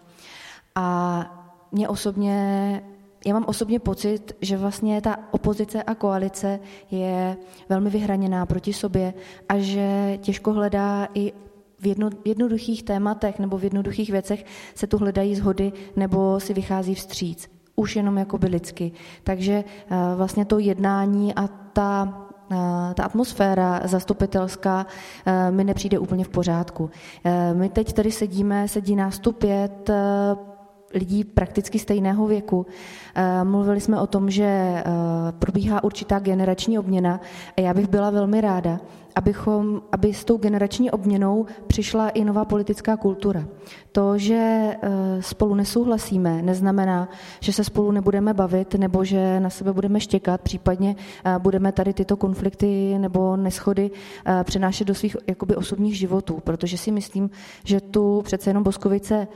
[0.74, 2.82] A mě osobně,
[3.26, 7.36] já mám osobně pocit, že vlastně ta opozice a koalice je
[7.68, 9.14] velmi vyhraněná proti sobě
[9.48, 11.32] a že těžko hledá i
[11.78, 16.94] v jedno, jednoduchých tématech nebo v jednoduchých věcech se tu hledají zhody nebo si vychází
[16.94, 17.50] vstříc.
[17.76, 18.92] Už jenom jako by lidsky.
[19.22, 22.25] Takže uh, vlastně to jednání a ta Eh,
[22.94, 24.86] ta atmosféra zastupitelská
[25.26, 26.90] eh, mi nepřijde úplně v pořádku.
[27.24, 29.90] Eh, my teď tady sedíme, sedí nás tu pět,
[30.94, 32.66] lidí prakticky stejného věku.
[33.42, 34.82] Mluvili jsme o tom, že
[35.38, 37.20] probíhá určitá generační obměna
[37.56, 38.80] a já bych byla velmi ráda,
[39.14, 43.44] abychom, aby s tou generační obměnou přišla i nová politická kultura.
[43.96, 47.08] To, že eh, spolu nesouhlasíme, neznamená,
[47.40, 51.92] že se spolu nebudeme bavit nebo že na sebe budeme štěkat, případně eh, budeme tady
[51.92, 53.90] tyto konflikty nebo neschody
[54.26, 57.30] eh, přenášet do svých jakoby osobních životů, protože si myslím,
[57.64, 59.28] že tu přece jenom Boskovice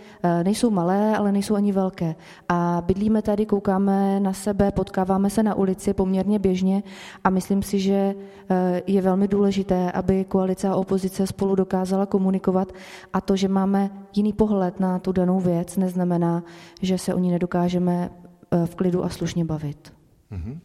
[0.42, 2.14] nejsou malé, ale nejsou ani velké.
[2.49, 6.83] A bydlíme tady, koukáme na sebe, potkáváme se na ulici poměrně běžně
[7.25, 8.14] a myslím si, že
[8.87, 12.73] je velmi důležité, aby koalice a opozice spolu dokázala komunikovat
[13.12, 16.42] a to, že máme jiný pohled na tu danou věc, neznamená,
[16.83, 18.11] že se o ní nedokážeme
[18.51, 19.92] eh, v klidu a slušně bavit.
[20.33, 20.59] Mm-hmm.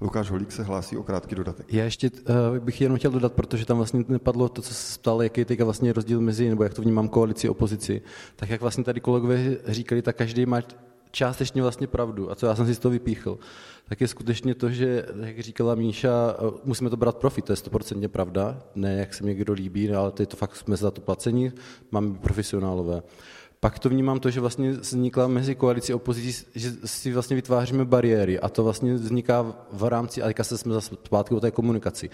[0.00, 1.72] Lukáš Holík se hlásí o krátký dodatek.
[1.72, 5.22] Já ještě uh, bych jenom chtěl dodat, protože tam vlastně nepadlo to, co se stalo,
[5.22, 8.02] jaký je teďka vlastně rozdíl mezi, nebo jak to vnímám, koalici, opozici.
[8.36, 10.62] Tak jak vlastně tady kolegové říkali, tak každý má
[11.10, 12.30] částečně vlastně pravdu.
[12.30, 13.38] A co já jsem si z toho vypíchl,
[13.88, 18.08] tak je skutečně to, že, jak říkala Míša, musíme to brát profit, to je stoprocentně
[18.08, 21.00] pravda, ne jak se mi kdo líbí, ale to je to fakt, jsme za to
[21.00, 21.52] placení,
[21.90, 23.02] máme profesionálové.
[23.60, 27.84] Pak to vnímám to, že vlastně vznikla mezi koalicí a opozicí, že si vlastně vytváříme
[27.84, 31.50] bariéry a to vlastně vzniká v rámci, a teďka se jsme zase zpátky o té
[31.50, 32.10] komunikaci.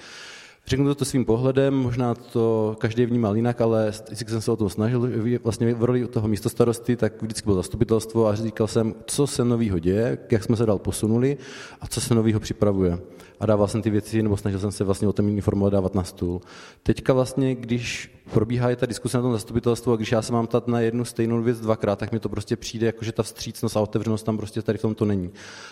[0.69, 4.71] Řeknu to svým pohledem, možná to každý vnímal jinak, ale když jsem se o tom
[4.71, 5.11] snažil,
[5.45, 9.79] vlastně v roli toho místostarosty, tak vždycky bylo zastupitelstvo a říkal jsem, co se novýho
[9.79, 11.37] děje, jak jsme se dál posunuli
[11.81, 12.99] a co se novýho připravuje.
[13.41, 16.05] A dával jsem ty věci, nebo snažil jsem se vlastně o tom informovat, dávat na
[16.05, 16.41] stůl.
[16.83, 20.69] Teďka vlastně, když probíhá ta diskuse na tom zastupitelstvu a když já se mám tát
[20.69, 23.81] na jednu stejnou věc dvakrát, tak mi to prostě přijde, jako že ta vstřícnost a
[23.81, 25.31] otevřenost tam prostě tady v tom to není.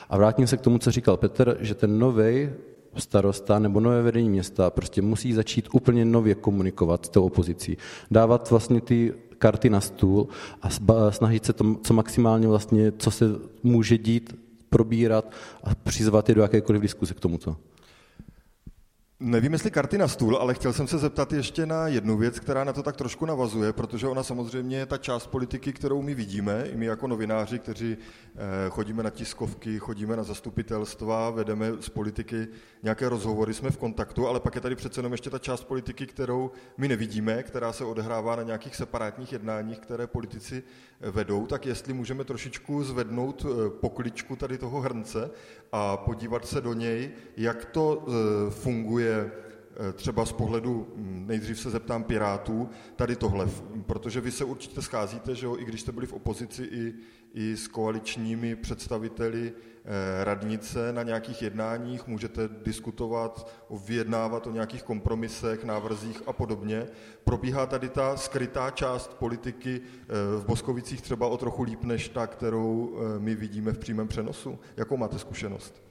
[0.08, 2.50] A vrátím se k tomu, co říkal Petr, že ten nový
[2.96, 7.76] starosta nebo nové vedení města prostě musí začít úplně nově komunikovat s tou opozicí.
[8.10, 10.28] Dávat vlastně ty karty na stůl
[10.62, 10.68] a
[11.10, 13.24] snažit se to, co maximálně vlastně, co se
[13.62, 14.38] může dít,
[14.70, 15.32] probírat
[15.64, 17.56] a přizvat je do jakékoliv diskuse k tomuto.
[19.26, 22.64] Nevím, jestli karty na stůl, ale chtěl jsem se zeptat ještě na jednu věc, která
[22.64, 26.66] na to tak trošku navazuje, protože ona samozřejmě je ta část politiky, kterou my vidíme,
[26.72, 28.38] i my jako novináři, kteří eh,
[28.70, 32.48] chodíme na tiskovky, chodíme na zastupitelstva, vedeme z politiky
[32.82, 36.06] nějaké rozhovory, jsme v kontaktu, ale pak je tady přece jenom ještě ta část politiky,
[36.06, 40.62] kterou my nevidíme, která se odehrává na nějakých separátních jednáních, které politici
[41.00, 45.30] eh, vedou, tak jestli můžeme trošičku zvednout eh, pokličku tady toho hrnce
[45.74, 48.06] a podívat se do něj, jak to
[48.50, 49.30] funguje
[49.76, 53.48] Eh, třeba z pohledu, nejdřív se zeptám Pirátů, tady tohle,
[53.86, 56.94] protože vy se určitě scházíte, že jo, i když jste byli v opozici i,
[57.34, 65.64] i s koaličními představiteli eh, radnice na nějakých jednáních, můžete diskutovat, vyjednávat o nějakých kompromisech,
[65.64, 66.86] návrzích a podobně.
[67.24, 70.06] Probíhá tady ta skrytá část politiky eh,
[70.38, 74.58] v Boskovicích třeba o trochu líp než ta, kterou my vidíme v přímém přenosu?
[74.76, 75.84] Jakou máte zkušenost?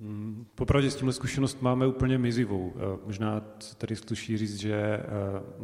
[0.00, 2.72] Mm, popravdě s tímhle zkušenost máme úplně mizivou.
[2.76, 5.02] Eh, možná se tady sluší říct, že eh,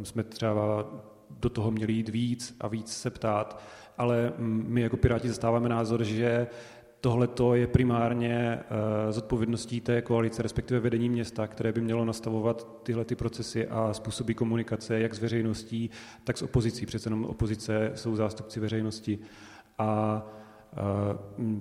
[0.05, 0.85] jsme třeba
[1.29, 3.61] do toho měli jít víc a víc se ptát,
[3.97, 6.47] ale my jako Piráti zastáváme názor, že
[7.01, 13.05] tohle je primárně eh, zodpovědností té koalice, respektive vedení města, které by mělo nastavovat tyhle
[13.05, 15.89] ty procesy a způsoby komunikace jak s veřejností,
[16.23, 16.85] tak s opozicí.
[16.85, 19.19] Přece jenom opozice jsou zástupci veřejnosti.
[19.77, 20.21] A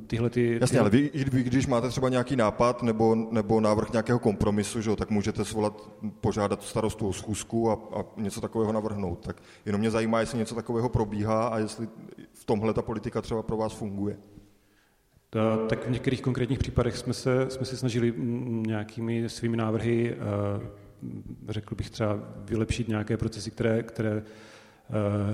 [0.07, 0.59] tyhle ty...
[0.61, 4.96] Jasně, ale vy, vy, když máte třeba nějaký nápad nebo, nebo návrh nějakého kompromisu, že,
[4.96, 9.18] tak můžete svolat, požádat starostu o schůzku a, a něco takového navrhnout.
[9.26, 11.88] Tak jenom mě zajímá, jestli něco takového probíhá a jestli
[12.33, 14.16] v tomhle ta politika třeba pro vás funguje.
[15.31, 18.14] Ta, tak v některých konkrétních případech jsme se jsme se snažili
[18.66, 20.16] nějakými svými návrhy,
[21.48, 24.22] řekl bych třeba, vylepšit nějaké procesy, které, které Eh,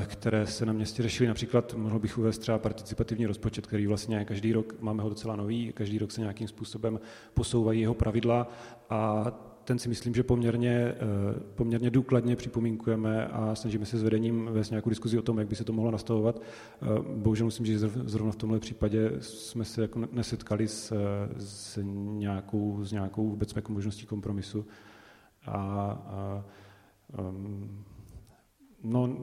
[0.06, 1.28] které se na městě řešily.
[1.28, 5.72] Například mohl bych uvést třeba participativní rozpočet, který vlastně každý rok, máme ho docela nový,
[5.72, 7.00] každý rok se nějakým způsobem
[7.34, 8.48] posouvají jeho pravidla
[8.90, 9.32] a
[9.64, 10.96] ten si myslím, že poměrně, eh,
[11.54, 15.56] poměrně důkladně připomínkujeme a snažíme se s vedením vést nějakou diskuzi o tom, jak by
[15.56, 16.40] se to mohlo nastavovat.
[16.40, 16.86] Eh,
[17.16, 20.92] bohužel musím říct, že zrovna v tomhle případě jsme se jako nesetkali s,
[21.38, 24.66] s, nějakou, s nějakou vůbec jako možností kompromisu.
[25.46, 26.44] A, a
[27.18, 27.84] um,
[28.84, 29.16] No,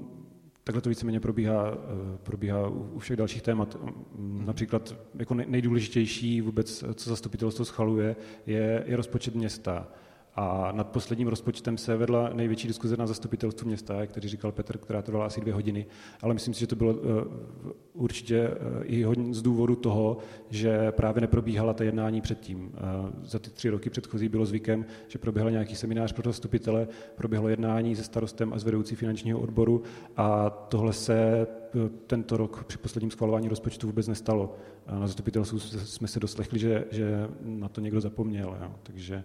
[0.63, 3.77] takhle to víceméně probíhá, eh, probíhá u všech dalších témat.
[4.15, 9.87] Mm, například jako nejdůležitější vůbec, co zastupitelstvo schaluje, je, je rozpočet města.
[10.35, 14.77] A nad posledním rozpočtem se vedla největší diskuze na zastupitelstvu města, jak tady říkal Petr,
[14.77, 15.85] která trvala asi dvě hodiny.
[16.21, 17.25] Ale myslím si, že to bylo eh,
[17.93, 20.17] určitě eh, i hodně z důvodu toho,
[20.49, 22.71] že právě neprobíhala ta jednání předtím.
[22.73, 22.79] Eh,
[23.23, 27.95] za ty tři roky předchozí bylo zvykem, že proběhl nějaký seminář pro zastupitele, proběhlo jednání
[27.95, 29.83] se starostem a s vedoucí finančního odboru
[30.17, 31.47] a tohle se
[32.07, 34.55] tento rok při posledním schvalování rozpočtu vůbec nestalo.
[34.99, 38.57] Na zastupitelstvu jsme se doslechli, že, že na to někdo zapomněl.
[38.61, 38.71] Jo.
[38.83, 39.23] Takže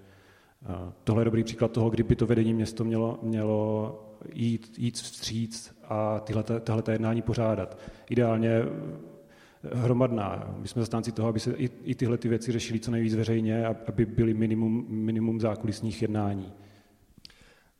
[1.05, 4.01] Tohle je dobrý příklad toho, kdyby to vedení město mělo, mělo
[4.33, 7.79] jít, jít vstříc a tyhle, tahle jednání pořádat.
[8.11, 10.55] Ideálně eh, hromadná.
[10.59, 13.67] My jsme zastánci toho, aby se i, i tyhle ty věci řešily co nejvíc veřejně,
[13.67, 16.53] aby byly minimum, minimum zákulisních jednání.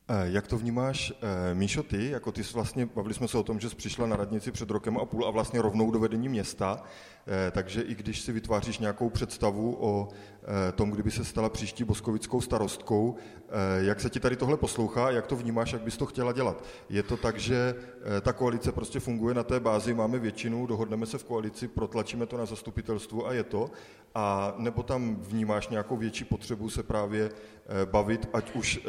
[0.09, 2.11] Eh, jak to vnímáš, eh, Míšo, ty?
[2.11, 4.71] Jako ty jsi vlastně, bavili jsme se o tom, že jsi přišla na radnici před
[4.71, 6.83] rokem a půl a vlastně rovnou do vedení města,
[7.51, 10.09] takže i když si vytváříš nějakou představu o
[10.75, 13.17] tom, kdyby se stala příští boskovickou starostkou,
[13.79, 16.65] jak se ti tady tohle poslouchá, jak to vnímáš, jak bys to chtěla dělat?
[16.89, 17.75] Je to tak, že
[18.21, 22.37] ta koalice prostě funguje na té bázi, máme většinu, dohodneme se v koalici, protlačíme to
[22.37, 23.71] na zastupitelstvu a je to,
[24.15, 27.31] a nebo tam vnímáš nějakou větší potřebu se právě
[27.85, 28.81] bavit, ať už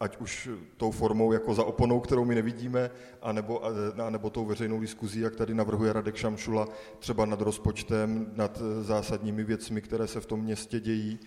[0.00, 2.90] ať už tou formou jako za oponou, kterou my nevidíme,
[3.22, 3.62] anebo,
[4.06, 9.82] anebo tou veřejnou diskuzí, jak tady navrhuje Radek Šamšula, třeba nad rozpočtem, nad zásadními věcmi,
[9.82, 11.18] které se v tom městě dějí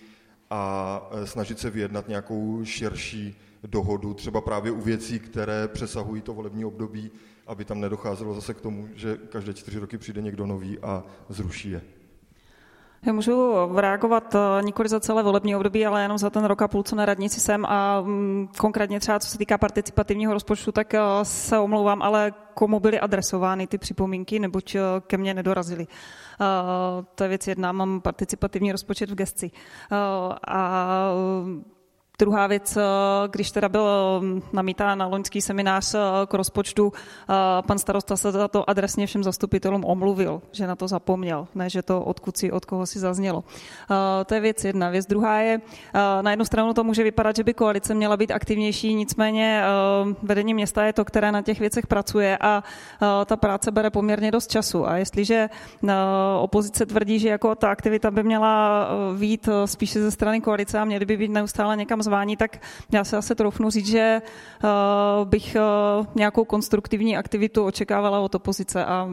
[0.49, 6.33] a e, snažit se vyjednat nějakou širší dohodu, třeba právě u věcí, které přesahují to
[6.33, 7.11] volební období,
[7.47, 11.69] aby tam nedocházelo zase k tomu, že každé čtyři roky přijde někdo nový a zruší
[11.69, 11.96] je.
[13.07, 16.67] Já můžu reagovat eh, nikoli za celé volební období, ale jenom za ten rok a
[16.67, 20.93] půl, co na radnici jsem a mm, konkrétně třeba co se týká participativního rozpočtu, tak
[20.93, 25.87] eh, se omlouvám, ale komu byly adresovány ty připomínky, neboť eh, ke mně nedorazily.
[27.15, 29.51] To je věc jedna, mám participativní rozpočet v gesci.
[30.47, 31.11] A
[32.19, 32.81] Druhá věc, eh,
[33.27, 37.33] když teda byl mm, namítán na loňský seminář eh, k rozpočtu, eh,
[37.67, 41.81] pan starosta se za to adresně všem zastupitelům omluvil, že na to zapomněl, ne, že
[41.81, 43.43] to odkud si, od koho si zaznělo.
[44.25, 44.89] To je věc jedna.
[44.89, 45.61] Věc druhá je,
[46.21, 49.63] na jednu stranu to může vypadat, že by koalice měla být aktivnější, nicméně
[50.23, 52.63] vedení města je to, které na těch věcech pracuje a
[53.25, 54.87] ta práce bere poměrně dost času.
[54.87, 55.49] A jestliže
[56.39, 58.87] opozice tvrdí, že jako ta aktivita by měla
[59.19, 63.17] být spíše ze strany koalice a měly by být neustále někam zvání, tak já se
[63.17, 64.21] asi troufnu říct, že
[64.63, 65.57] uh, bych
[65.99, 69.07] uh, nějakou konstruktivní aktivitu očekávala od opozice a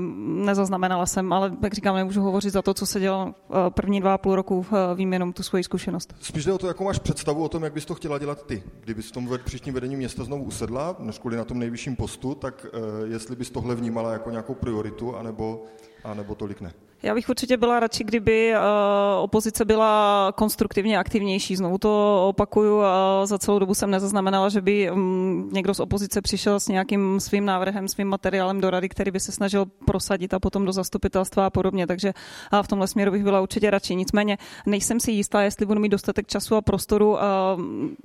[0.47, 4.15] nezaznamenala jsem, ale jak říkám, nemůžu hovořit za to, co se dělo uh, první dva
[4.15, 6.15] a půl roku, vím jenom tu svoji zkušenost.
[6.21, 8.63] Spíš o to, jakou máš představu o tom, jak bys to chtěla dělat ty.
[8.81, 12.67] Kdybys v tom příštím vedení města znovu usedla, než kvůli na tom nejvyšším postu, tak
[13.05, 15.65] jestli bys tohle vnímala jako nějakou prioritu, anebo,
[16.05, 16.73] anebo tolik ne.
[17.05, 21.57] Já bych určitě byla radši, kdyby uh, opozice byla konstruktivně aktivnější.
[21.57, 22.85] Znovu to opakuju, uh,
[23.25, 27.45] za celou dobu jsem nezaznamenala, že by um, někdo z opozice přišel s nějakým svým
[27.45, 31.51] návrhem, svým materiálem do rady, který by se snažil prosadit a potom do zastupitelstva a
[31.51, 31.87] podobně.
[31.87, 32.13] Takže
[32.53, 33.95] uh, v tomhle směru bych byla určitě radši.
[33.95, 37.17] Nicméně nejsem si jistá, jestli budu mít dostatek času a prostoru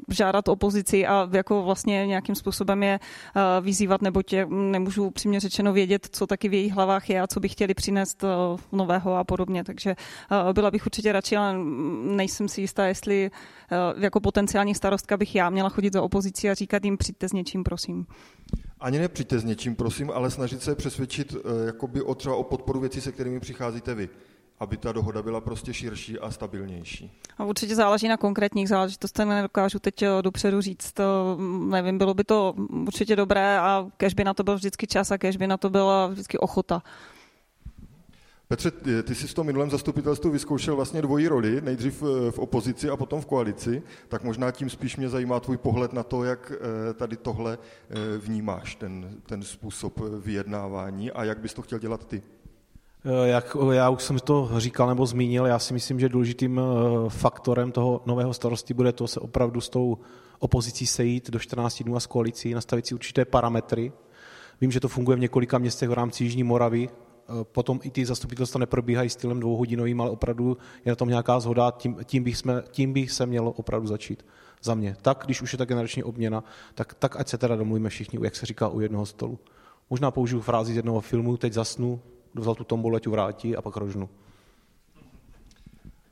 [0.10, 3.00] žádat opozici a jako vlastně nějakým způsobem je
[3.62, 7.40] vyzývat, nebo tě nemůžu přímě řečeno vědět, co taky v jejich hlavách je a co
[7.40, 9.64] by chtěli přinést uh, nového a podobně.
[9.64, 9.96] Takže
[10.50, 11.54] eh, byla bych určitě radši, ale
[12.04, 13.32] nejsem si jistá, jestli
[13.72, 17.34] eh, jako potenciální starostka bych já měla chodit za opozici a říkat jim přijďte s
[17.34, 18.06] něčím, prosím.
[18.80, 22.80] Ani nepřijďte s něčím, prosím, ale snažit se přesvědčit eh, jakoby o třeba o podporu
[22.80, 24.10] věcí, se kterými přicházíte vy
[24.60, 27.12] aby ta dohoda byla prostě širší a stabilnější.
[27.38, 31.38] A určitě záleží na konkrétních záležitostech, nedokážu teď dopředu říct, to,
[31.70, 35.18] nevím, bylo by to určitě dobré a kež by na to byl vždycky čas a
[35.18, 36.82] kež by na to byla vždycky ochota.
[38.52, 38.72] Petře,
[39.04, 42.98] ty jsi v tom minulém zastupitelstvu vyzkoušel vlastně dvojí roli, nejdřív eh, v opozici a
[42.98, 46.94] potom v koalici, tak možná tím spíš mě zajímá tvůj pohled na to, jak eh,
[46.94, 52.22] tady tohle eh, vnímáš, ten, ten způsob vyjednávání a jak bys to chtěl dělat ty.
[53.24, 56.62] Jak já už jsem to říkal nebo zmínil, já si myslím, že důležitým
[57.08, 59.98] faktorem toho nového starosti bude to se opravdu s tou
[60.40, 63.92] opozicí sejít do 14 dnů a s koalicí, nastavit si určité parametry.
[64.62, 66.90] Vím, že to funguje v několika městech v rámci Jižní Moravy,
[67.44, 71.98] potom i ty zastupitelstva neprobíhají stylem dvouhodinovým, ale opravdu je na tom nějaká zhoda, tím,
[72.04, 74.26] tím, bych, jsme, tím bych se mělo opravdu začít
[74.64, 74.96] za mě.
[75.02, 76.44] Tak, když už je ta generační obměna,
[76.76, 79.40] tak, tak ať se teda domluvíme všichni, jak se říká, u jednoho stolu.
[79.90, 82.02] Možná použiju frázi z jednoho filmu, teď zasnu,
[82.36, 84.10] vzal tu tombolu, ať vrátí a pak rožnu.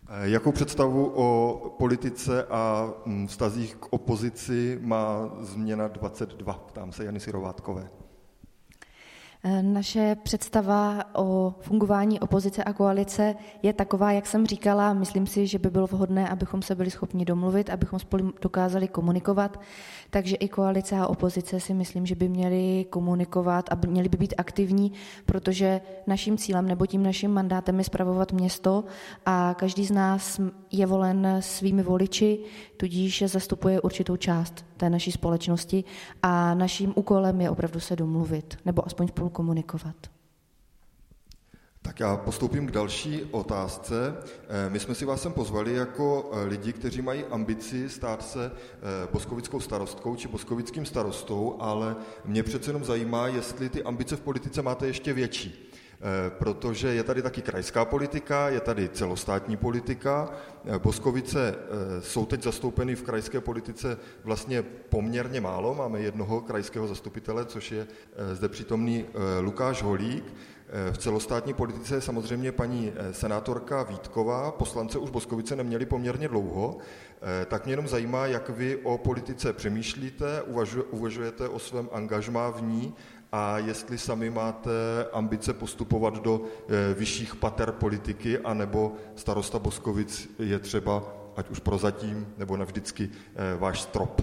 [0.09, 6.53] Eh, jakou představu o politice a mm, vztazích k opozici má změna 22?
[6.53, 7.89] Ptám se Jany Sirovátkové.
[9.43, 14.93] Eh, naše představa o fungování opozice a koalice je taková, jak jsem říkala.
[14.93, 19.59] Myslím si, že by bylo vhodné, abychom se byli schopni domluvit, abychom spolu dokázali komunikovat.
[20.09, 24.33] Takže i koalice a opozice si myslím, že by měli komunikovat a měli by být
[24.37, 24.91] aktivní,
[25.25, 28.83] protože naším cílem nebo tím naším mandátem je spravovat město
[29.25, 32.39] a každý z nás je volen svými voliči,
[32.77, 35.83] tudíž zastupuje určitou část té naší společnosti
[36.23, 39.95] a naším úkolem je opravdu se domluvit nebo aspoň spolu komunikovat.
[41.87, 44.17] Tak já postoupím k další otázce.
[44.47, 48.51] Eh, my jsme si vás sem pozvali jako eh, lidi, kteří mají ambici stát se
[48.51, 54.21] eh, boskovickou starostkou či boskovickým starostou, ale mě přece jenom zajímá, jestli ty ambice v
[54.21, 55.71] politice máte ještě větší.
[56.29, 60.29] Protože je tady taky krajská politika, je tady celostátní politika.
[60.77, 61.55] Boskovice
[61.99, 65.75] jsou teď zastoupeny v krajské politice vlastně poměrně málo.
[65.75, 67.87] Máme jednoho krajského zastupitele, což je
[68.33, 69.05] zde přítomný
[69.41, 70.33] Lukáš Holík.
[70.69, 76.27] Eh, v celostátní politice je samozřejmě paní eh, senátorka Vítková, poslance už Boskovice neměli poměrně
[76.27, 76.77] dlouho,
[77.41, 80.41] eh, tak mě jenom zajímá, jak vy o politice přemýšlíte,
[80.91, 82.95] uvažujete o svém angažmá v ní
[83.31, 84.71] a jestli sami máte
[85.13, 86.41] ambice postupovat do
[86.93, 91.03] vyšších pater politiky, anebo starosta Boskovic je třeba,
[91.35, 93.09] ať už prozatím, nebo navždycky
[93.57, 94.21] váš strop.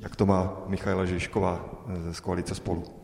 [0.00, 3.01] Jak to má Michaela Žižková z koalice spolu?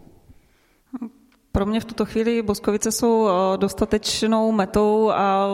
[1.52, 5.46] Pro mě v tuto chvíli Boskovice jsou eh, dostatečnou metou a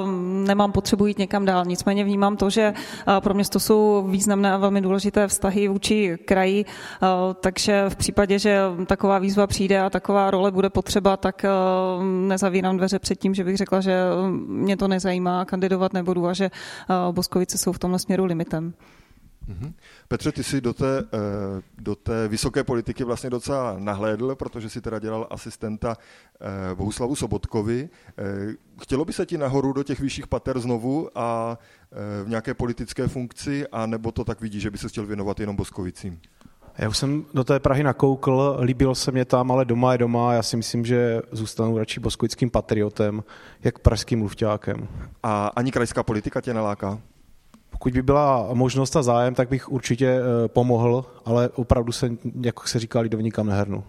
[0.44, 1.64] nemám potřebu jít někam dál.
[1.64, 6.64] Nicméně vnímám to, že eh, pro město jsou významné a velmi důležité vztahy vůči kraji,
[6.64, 7.06] eh,
[7.40, 11.44] takže v případě, že taková výzva přijde a taková role bude potřeba, tak
[12.26, 14.00] nezavírám dveře před tím, že bych řekla, že
[14.46, 16.50] mě to nezajímá, kandidovat nebudu a že
[17.12, 18.74] Boskovice jsou v tomhle směru limitem.
[19.48, 19.72] Mm-hmm.
[20.08, 24.80] Petře, ty jsi do té, eh, do té vysoké politiky vlastně docela nahlédl, protože si
[24.80, 25.96] teda dělal asistenta
[26.40, 27.88] eh, Bohuslavu Sobotkovi.
[28.18, 28.22] Eh,
[28.82, 31.58] chtělo by se ti nahoru do těch vyšších pater znovu a
[32.24, 35.56] v nějaké politické funkci, a nebo to tak vidíš, že by se chtěl věnovat jenom
[35.56, 36.20] Boskovicím?
[36.78, 40.34] Já už jsem do té Prahy nakoukl, líbilo se mě tam, ale doma je doma.
[40.34, 43.24] Já si myslím, že zůstanu radši boskovickým patriotem,
[43.62, 44.88] jak pražským mluvťákem.
[45.22, 47.00] A ani krajská politika tě naláká?
[47.84, 52.10] Pokud by byla možnost a zájem, tak bych určitě eh, pomohl, ale opravdu se,
[52.40, 53.84] jak se říká, lidovní kam nehrnu.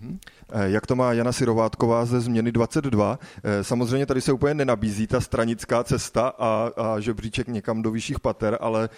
[0.00, 0.18] Mhm.
[0.52, 3.18] Eh, jak to má Jana Sirovátková ze Změny 22?
[3.44, 8.20] Eh, samozřejmě tady se úplně nenabízí ta stranická cesta a, a žebříček někam do vyšších
[8.20, 8.88] pater, ale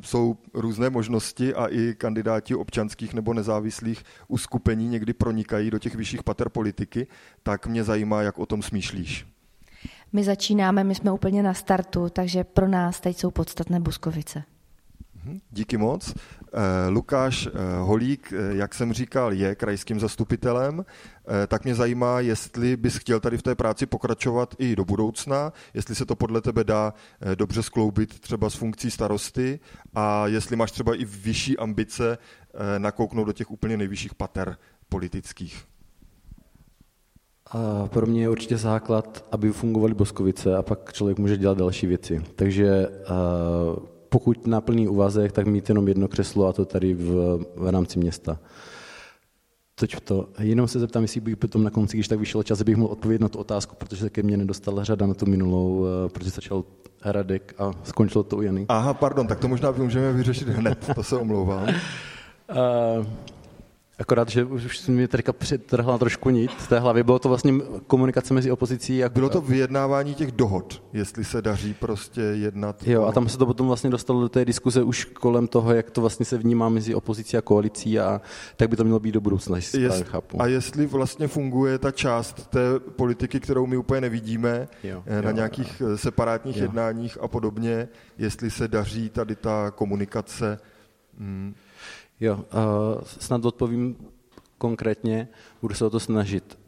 [0.00, 6.22] jsou různé možnosti a i kandidáti občanských nebo nezávislých uskupení někdy pronikají do těch vyšších
[6.22, 7.06] pater politiky,
[7.42, 9.35] tak mě zajímá, jak o tom smýšlíš.
[10.16, 14.42] My začínáme, my jsme úplně na startu, takže pro nás teď jsou podstatné Boskovice.
[15.14, 16.14] Mhm, díky moc.
[16.14, 20.84] Eh, Lukáš eh, Holík, eh, jak jsem říkal, je krajským zastupitelem,
[21.48, 25.94] tak mě zajímá, jestli bys chtěl tady v té práci pokračovat i do budoucna, jestli
[25.94, 26.94] se to podle tebe dá
[27.34, 29.60] dobře skloubit třeba s funkcí starosty
[29.94, 32.18] a jestli máš třeba i vyšší ambice
[32.78, 34.56] nakouknout do těch úplně nejvyšších pater
[34.88, 35.66] politických.
[37.50, 41.86] A pro mě je určitě základ, aby fungovaly Boskovice a pak člověk může dělat další
[41.86, 42.22] věci.
[42.36, 42.88] Takže
[44.08, 47.98] pokud na plný úvazek, tak mít jenom jedno křeslo a to tady v, v rámci
[47.98, 48.38] města.
[49.74, 50.28] Toť to.
[50.38, 53.22] Jenom se zeptám, jestli bych potom na konci, když tak vyšel čas, bych mohl odpovědět
[53.22, 56.64] na tu otázku, protože se ke mně nedostala řada na tu minulou, protože začal
[57.04, 58.66] Radek a skončilo to u Jany.
[58.68, 61.68] Aha, pardon, tak to možná můžeme vyřešit hned, to se omlouvám.
[61.68, 63.06] Uh,
[63.98, 67.02] Akorát, že už mi teďka přetrhla trošku nit z té hlavy.
[67.02, 67.52] Bylo to vlastně
[67.86, 68.96] komunikace mezi opozicí.
[68.96, 69.12] Jak...
[69.12, 72.86] Bylo to vyjednávání těch dohod, jestli se daří prostě jednat.
[72.86, 75.90] Jo, a tam se to potom vlastně dostalo do té diskuze už kolem toho, jak
[75.90, 78.20] to vlastně se vnímá mezi opozicí a koalicí a
[78.56, 80.42] tak by to mělo být do budoucna, jestli Jest, chápu.
[80.42, 85.30] A jestli vlastně funguje ta část té politiky, kterou my úplně nevidíme, jo, eh, na
[85.30, 85.88] jo, nějakých jo.
[85.88, 86.62] Eh, separátních jo.
[86.62, 87.88] jednáních a podobně,
[88.18, 90.58] jestli se daří tady ta komunikace.
[91.18, 91.54] Hmm.
[92.20, 92.44] Jo,
[93.04, 93.96] snad odpovím
[94.58, 95.28] konkrétně,
[95.62, 96.58] budu se o to snažit.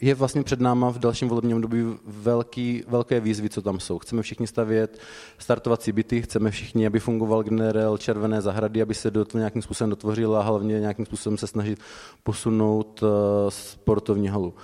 [0.00, 3.98] Je vlastně před náma v dalším volebním období velký, velké výzvy, co tam jsou.
[3.98, 4.98] Chceme všichni stavět
[5.38, 9.90] startovací byty, chceme všichni, aby fungoval generál červené zahrady, aby se do toho nějakým způsobem
[9.90, 11.78] dotvořil a hlavně nějakým způsobem se snažit
[12.22, 13.08] posunout uh,
[13.48, 14.54] sportovní halu.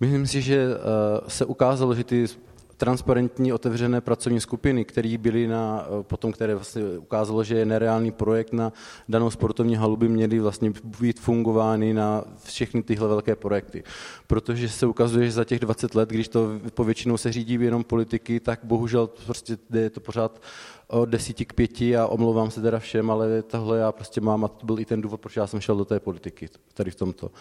[0.00, 2.26] Myslím si, že uh, se ukázalo, že ty
[2.82, 8.10] transparentní otevřené pracovní skupiny, které byly na, eh, potom, které vlastně ukázalo, že je nereálný
[8.10, 8.72] projekt na
[9.08, 13.84] danou sportovní halu, by měly vlastně být fungovány na všechny tyhle velké projekty.
[14.26, 18.40] Protože se ukazuje, že za těch 20 let, když to povětšinou se řídí jenom politiky,
[18.40, 20.42] tak bohužel prostě je to pořád
[20.88, 24.48] o desíti k pěti a omlouvám se teda všem, ale tohle já prostě mám a
[24.48, 27.26] to byl i ten důvod, proč já jsem šel do té politiky, tady v tomto.
[27.26, 27.32] Uh,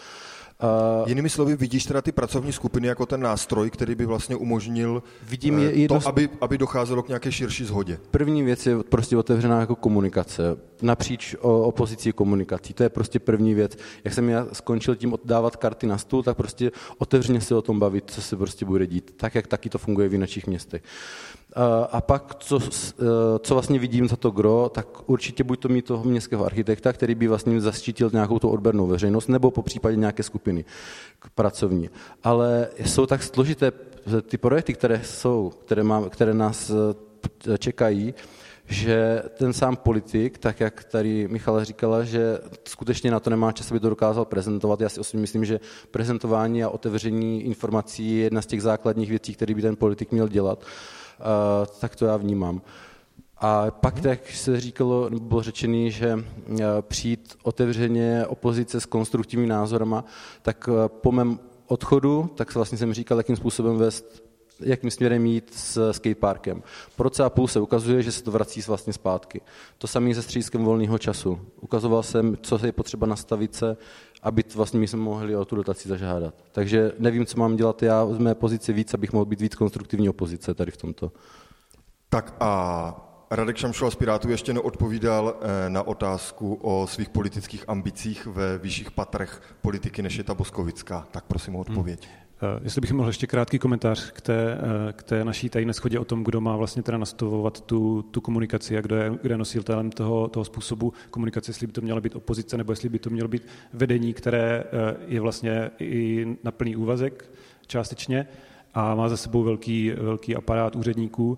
[1.05, 5.59] Jinými slovy, vidíš teda ty pracovní skupiny jako ten nástroj, který by vlastně umožnil vidím
[5.59, 5.99] je jedno...
[5.99, 7.99] to, aby, aby docházelo k nějaké širší zhodě?
[8.11, 12.73] První věc je prostě otevřená jako komunikace, napříč o, opozicí komunikací.
[12.73, 13.77] To je prostě první věc.
[14.03, 17.79] Jak jsem já skončil tím oddávat karty na stůl, tak prostě otevřeně se o tom
[17.79, 19.13] bavit, co se prostě bude dít.
[19.17, 20.83] Tak, jak taky to funguje v jiných městech.
[21.91, 22.59] A pak, co,
[23.39, 27.15] co vlastně vidím za to gro, tak určitě buď to mít toho městského architekta, který
[27.15, 30.50] by vlastně zaštítil nějakou tu odbernou veřejnost, nebo po případě nějaké skupiny
[31.35, 31.89] pracovní.
[32.23, 33.71] Ale jsou tak složité
[34.21, 38.13] ty projekty, které jsou, které, mám, které nás e, čekají,
[38.65, 43.71] že ten sám politik, tak jak tady Michala říkala, že skutečně na to nemá čas,
[43.71, 44.81] aby to dokázal prezentovat.
[44.81, 45.59] Já si osobně myslím, že
[45.91, 50.27] prezentování a otevření informací je jedna z těch základních věcí, které by ten politik měl
[50.27, 50.63] dělat.
[50.63, 52.61] Eh, tak to já vnímám.
[53.43, 59.49] A pak, tak se říkalo, nebo bylo řečený, že eh, přijít otevřeně opozice s konstruktivními
[59.49, 60.05] názorama,
[60.41, 64.31] tak eh, po mém odchodu, tak vlastně jsem říkal, jakým způsobem vést
[64.63, 66.63] jakým směrem jít s skateparkem.
[66.95, 69.41] Po roce a půl se ukazuje, že se to vrací vlastně zpátky.
[69.77, 71.39] To samé se střískem volného času.
[71.61, 73.77] Ukazoval jsem, co je potřeba nastavit se,
[74.23, 76.33] aby vlastně my jsme mohli o tu dotaci zažádat.
[76.51, 80.09] Takže nevím, co mám dělat já z mé pozice víc, abych mohl být víc konstruktivní
[80.09, 81.11] opozice tady v tomto.
[82.09, 88.25] Tak a Radek Šamšova z Pirátů ještě neodpovídal eh, na otázku o svých politických ambicích
[88.25, 91.07] ve vyšších patrech politiky, než je ta Boskovická.
[91.11, 92.07] Tak prosím o odpověď.
[92.07, 92.59] Hmm.
[92.63, 96.05] Jestli bych mohl ještě krátký komentář k té, eh, k té naší tajné schodě o
[96.05, 99.91] tom, kdo má vlastně teda nastavovat tu, tu komunikaci a kdo je, kdo je nositelem
[99.91, 103.27] toho, toho způsobu komunikace, jestli by to měla být opozice nebo jestli by to mělo
[103.27, 104.63] být vedení, které
[105.07, 107.31] je vlastně i na plný úvazek
[107.67, 108.27] částečně
[108.73, 111.37] a má za sebou velký, velký aparát úředníků,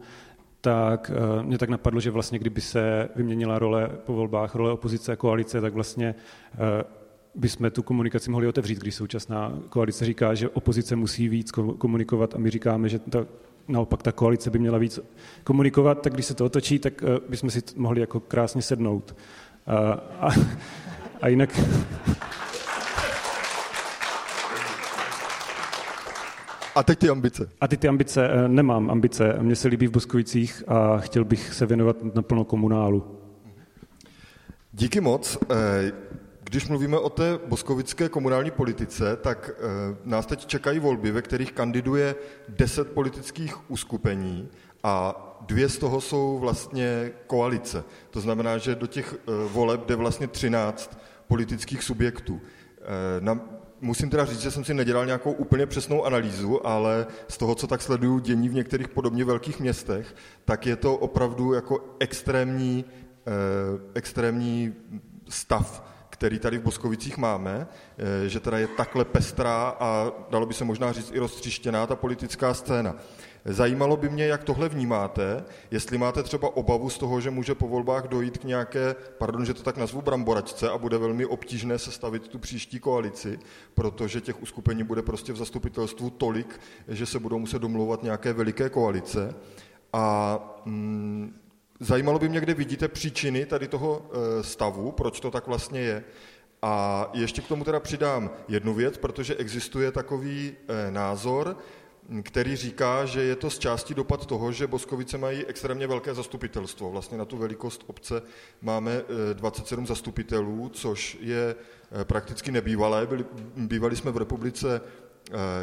[0.64, 1.12] tak
[1.42, 5.62] mě tak napadlo, že vlastně kdyby se vyměnila role po volbách, role opozice a koalice,
[5.62, 6.16] tak vlastně
[7.36, 12.38] bychom tu komunikaci mohli otevřít, když současná koalice říká, že opozice musí víc komunikovat a
[12.38, 13.26] my říkáme, že ta,
[13.68, 15.00] naopak ta koalice by měla víc
[15.44, 19.16] komunikovat, tak když se to otočí, tak uh, bychom si mohli jako krásně sednout.
[19.68, 19.76] Uh,
[20.20, 20.30] a,
[21.22, 21.60] a jinak...
[26.76, 27.50] A teď ty ambice.
[27.62, 29.38] A teď ty ambice, uh, nemám ambice.
[29.42, 33.20] Mně se líbí v Boskovicích a chtěl bych se věnovat naplno komunálu.
[34.74, 35.38] Díky moc.
[36.54, 39.54] Když mluvíme o té boskovické komunální politice, tak e,
[40.06, 42.16] nás teď čekají volby, ve kterých kandiduje
[42.50, 44.50] deset politických uskupení
[44.84, 47.84] a dvě z toho jsou vlastně koalice.
[48.10, 49.16] To znamená, že do těch
[49.52, 52.42] voleb jde vlastně 13 politických subjektů.
[53.20, 53.40] Na,
[53.84, 57.68] musím teda říct, že jsem si nedělal nějakou úplně přesnou analýzu, ale z toho, co
[57.68, 60.16] tak sleduju dění v některých podobně velkých městech,
[60.46, 62.86] tak je to opravdu jako extrémní,
[63.94, 64.74] extrémní
[65.30, 67.68] stav který tady v Boskovicích máme,
[67.98, 71.96] eh, že teda je takhle pestrá a dalo by se možná říct i roztřištěná ta
[71.96, 72.96] politická scéna.
[73.46, 77.68] Zajímalo by mě, jak tohle vnímáte, jestli máte třeba obavu z toho, že může po
[77.68, 82.28] volbách dojít k nějaké, pardon, že to tak nazvu, bramboračce a bude velmi obtížné sestavit
[82.28, 83.40] tu příští koalici,
[83.74, 88.70] protože těch uskupení bude prostě v zastupitelstvu tolik, že se budou muset domlouvat nějaké veliké
[88.70, 89.36] koalice.
[89.94, 91.40] A mm,
[91.80, 96.04] Zajímalo by mě, kde vidíte příčiny tady toho eh, stavu, proč to tak vlastně je.
[96.62, 101.58] A ještě k tomu teda přidám jednu věc, protože existuje takový eh, názor,
[102.24, 106.92] který říká, že je to z části dopad toho, že Boskovice mají extrémně velké zastupitelstvo.
[106.92, 108.22] Vlastně na tu velikost obce
[108.62, 109.02] máme
[109.34, 111.56] 27 eh, zastupitelů, což je
[112.04, 113.08] prakticky nebývalé.
[113.08, 113.26] Byli,
[113.56, 115.03] bývali jsme v republice Eh,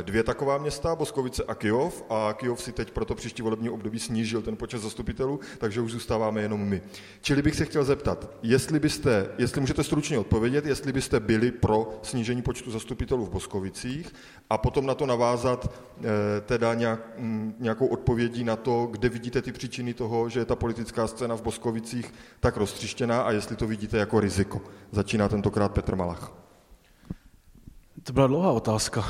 [0.02, 4.42] dvě taková města, Boskovice a Kijov, a Kijov si teď proto příští volební období snížil
[4.42, 6.82] ten počet zastupitelů, takže už zůstáváme jenom my.
[7.20, 11.98] Čili bych se chtěl zeptat, jestli byste, jestli můžete stručně odpovědět, jestli byste byli pro
[12.02, 14.14] snížení počtu zastupitelů v Boskovicích
[14.50, 16.04] a potom na to navázat eh,
[16.40, 20.56] teda nějak, mm, nějakou odpovědí na to, kde vidíte ty příčiny toho, že je ta
[20.56, 24.61] politická scéna v Boskovicích tak roztřištěná a jestli to vidíte jako riziko.
[24.92, 26.32] Začíná tentokrát Petr Malach.
[28.02, 29.04] To byla dlouhá otázka.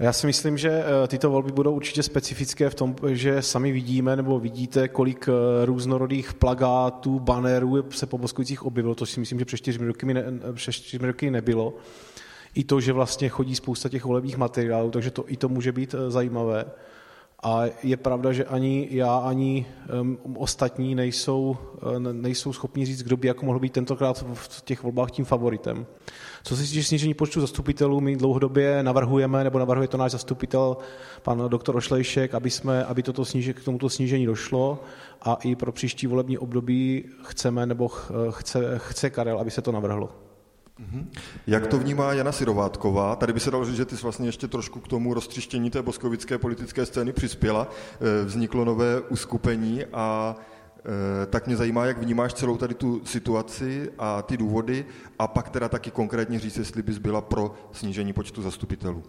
[0.00, 4.16] Já si myslím, že eh, tyto volby budou určitě specifické v tom, že sami vidíme
[4.16, 9.44] nebo vidíte, kolik eh, různorodých plagátů, bannerů se po Boskovicích objevilo, to si myslím, že
[9.44, 10.24] před čtyřmi roky, ne,
[10.54, 11.74] před čtyřmi roky nebylo.
[12.54, 15.94] I to, že vlastně chodí spousta těch volebních materiálů, takže to, i to může být
[15.94, 16.64] eh, zajímavé.
[17.42, 19.66] A je pravda, že ani já, ani
[20.00, 21.56] um, ostatní nejsou,
[22.12, 25.86] nejsou schopni říct, kdo by jako mohl být tentokrát v těch volbách tím favoritem.
[26.42, 30.76] Co se týče snížení počtu zastupitelů, my dlouhodobě navrhujeme, nebo navrhuje to náš zastupitel,
[31.22, 34.82] pan doktor Ošlejšek, aby, jsme, aby toto sníže, k tomuto snížení došlo
[35.22, 37.88] a i pro příští volební období chceme, nebo
[38.30, 40.29] chce, chce Karel, aby se to navrhlo.
[40.80, 41.10] Mhm.
[41.46, 43.16] Jak to vnímá Jana Sirovátková?
[43.16, 45.82] Tady by se dalo říct, že ty jsi vlastně ještě trošku k tomu roztřištění té
[45.82, 47.68] boskovické politické scény přispěla.
[48.00, 50.36] Eh, vzniklo nové uskupení a
[50.78, 54.84] eh, tak mě zajímá, jak vnímáš celou tady tu situaci a ty důvody
[55.18, 59.02] a pak teda taky konkrétně říct, jestli bys byla pro snížení počtu zastupitelů.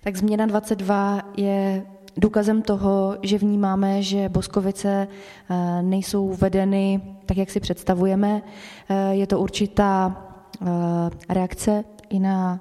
[0.00, 1.86] Tak změna 22 je
[2.16, 5.08] důkazem toho, že vnímáme, že Boskovice
[5.50, 8.42] eh, nejsou vedeny tak, jak si představujeme.
[9.10, 10.25] Je to určitá
[11.28, 12.60] reakce i na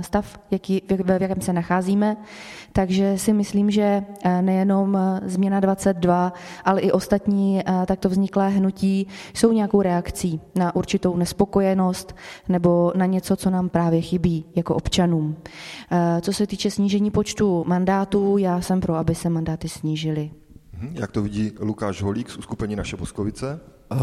[0.00, 2.16] stav, jaký, v jakém se nacházíme.
[2.72, 6.32] Takže si myslím, že eh, nejenom eh, změna 22,
[6.64, 12.16] ale i ostatní takto vzniklé hnutí jsou nějakou reakcí na určitou nespokojenost
[12.48, 15.36] nebo na něco, co nám právě chybí jako občanům.
[16.20, 20.30] Co se týče snížení počtu mandátů, já jsem pro, aby se mandáty snížily.
[20.78, 20.90] Mhm.
[20.94, 23.60] Jak to vidí Lukáš Holík z uskupení Naše Boskovice?
[23.92, 23.98] Uh,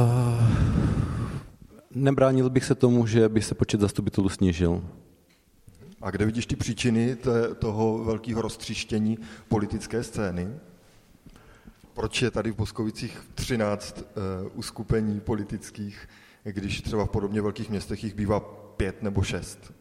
[1.98, 4.84] Nebránil bych se tomu, že by se počet zastupitelů snížil.
[6.02, 9.18] A kde vidíš ty příčiny té, toho velkého roztříštění
[9.48, 10.48] politické scény?
[11.94, 16.10] Proč je tady v Boskovicích 13 uh, eh, uskupení politických,
[16.44, 18.40] když třeba v podobně velkých městech jich bývá
[18.78, 19.74] pět nebo šest?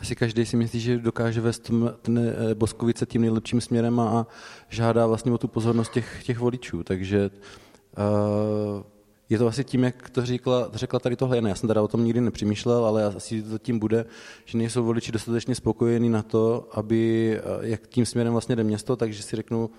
[0.00, 1.70] Asi každý si myslí, že dokáže vést
[2.02, 4.26] ten eh, Boskovice tím nejlepším směrem a, a
[4.68, 6.84] žádá vlastně o tu pozornost těch, těch voličů.
[6.84, 8.82] Takže uh,
[9.30, 11.48] je to asi tím, jak to řekla, řekla tady tohle.
[11.48, 14.04] Já jsem teda o tom nikdy nepřemýšlel, ale asi to tím bude,
[14.44, 18.96] že nejsou voliči dostatečně spokojení na to, aby, eh, jak tím směrem vlastně jde město,
[18.96, 19.70] takže si řeknu,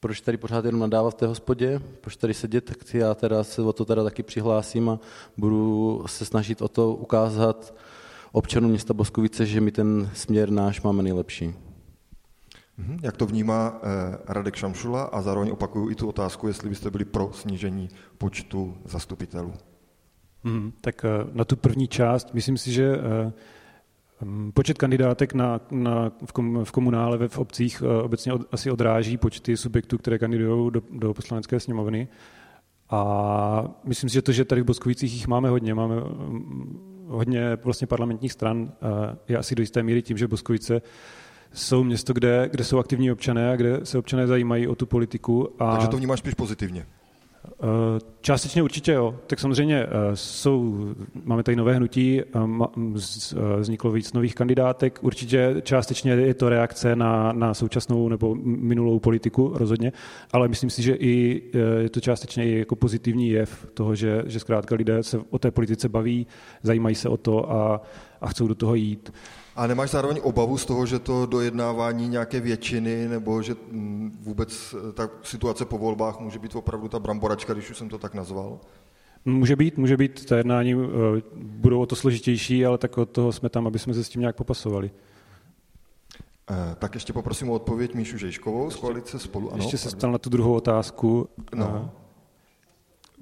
[0.00, 3.62] proč tady pořád jenom nadávat v té hospodě, proč tady sedět, tak já teda se
[3.62, 5.00] o to teda taky přihlásím a
[5.36, 7.74] budu se snažit o to ukázat
[8.32, 11.54] občanům města Boskovice, že my ten směr náš máme nejlepší.
[12.80, 12.98] Mhm.
[13.02, 17.04] Jak to vnímá eh, Radek Šamšula a zároveň opakuju i tu otázku, jestli byste byli
[17.04, 19.52] pro snížení počtu zastupitelů.
[20.44, 23.32] Hmm, tak eh, na tu první část, myslím si, že eh,
[24.24, 28.70] mm, Počet kandidátek na, na, v, kom, v komunále ve v obcích obecně od, asi
[28.70, 32.08] odráží počty subjektů, které kandidují do, do poslanecké sněmovny.
[32.90, 37.56] A myslím si, že to, že tady v Boskovicích jich máme hodně, máme mm, hodně
[37.64, 38.72] vlastně parlamentních stran,
[39.28, 40.82] je asi do jisté míry tím, že Boskovice
[41.52, 45.48] jsou město, kde, kde jsou aktivní občané a kde se občané zajímají o tu politiku.
[45.58, 45.72] A...
[45.72, 46.86] Takže to vnímáš spíš pozitivně?
[47.46, 49.14] Eh, částečně určitě jo.
[49.26, 50.88] Tak samozřejmě eh, jsou,
[51.24, 52.24] máme tady nové hnutí, eh,
[53.60, 54.98] vzniklo víc nových kandidátek.
[55.02, 59.92] Určitě částečně je to reakce na, na současnou nebo minulou politiku rozhodně,
[60.32, 61.42] ale myslím si, že i
[61.80, 65.50] je to částečně i jako pozitivní jev toho, že, že zkrátka lidé se o té
[65.50, 66.26] politice baví,
[66.62, 67.82] zajímají se o to a,
[68.20, 69.12] a chcou do toho jít.
[69.60, 74.74] A nemáš zároveň obavu z toho, že to dojednávání nějaké většiny, nebo že mm, vůbec
[74.88, 78.14] eh, ta situace po volbách může být opravdu ta bramboračka, když už jsem to tak
[78.14, 78.60] nazval?
[79.24, 80.82] Může být, může být, ta jednání uh,
[81.36, 84.20] budou o to složitější, ale tak od toho jsme tam, aby jsme se s tím
[84.20, 84.90] nějak popasovali.
[86.50, 89.52] Uh, tak ještě poprosím o odpověď Míšu Žejškovou z koalice Spolu.
[89.52, 91.28] Ano, ještě se stal na tu druhou otázku.
[91.54, 91.90] No.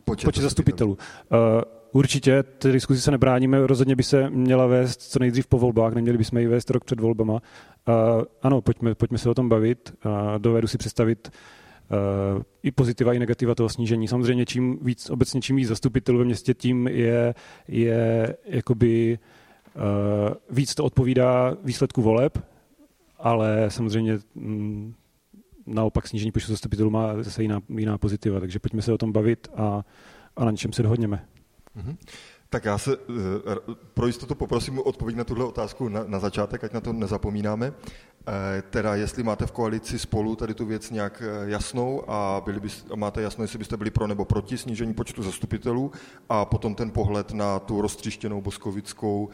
[0.05, 0.97] Počet, počet zastupitelů.
[1.01, 1.78] zastupitelů.
[1.99, 6.19] Určitě, ty diskuzi se nebráníme, rozhodně by se měla vést co nejdřív po volbách, neměli
[6.19, 7.33] bychom ji vést rok před volbama.
[7.33, 7.41] Uh,
[8.43, 9.95] ano, pojďme, pojďme se o tom bavit.
[10.05, 11.31] Uh, dovedu si představit
[12.37, 14.09] uh, i pozitiva, i negativa toho snížení.
[14.09, 17.35] Samozřejmě čím víc, obecně čím víc zastupitelů ve městě, tím je,
[17.69, 19.19] je jakoby
[19.75, 22.39] uh, víc to odpovídá výsledku voleb,
[23.17, 24.95] ale samozřejmě mm,
[25.67, 29.49] naopak snížení počtu zastupitelů má zase jiná, jiná pozitiva, takže pojďme se o tom bavit
[29.57, 29.85] a,
[30.37, 31.25] a na něčem se dohodněme.
[31.77, 31.97] Mm-hmm.
[32.51, 36.65] Tak já se eh, pro jistotu poprosím o odpověď na tuhle otázku na, na začátek,
[36.65, 37.73] ať na to nezapomínáme.
[38.57, 42.61] E, teda, jestli máte v koalici spolu tady tu věc nějak eh, jasnou a byli
[42.61, 45.93] bys, máte jasno, jestli byste byli pro nebo proti snížení počtu zastupitelů
[46.29, 49.29] a potom ten pohled na tu roztříštěnou boskovickou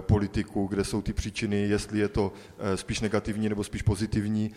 [0.00, 2.32] politiku, kde jsou ty příčiny, jestli je to
[2.74, 4.50] spíš negativní nebo spíš pozitivní,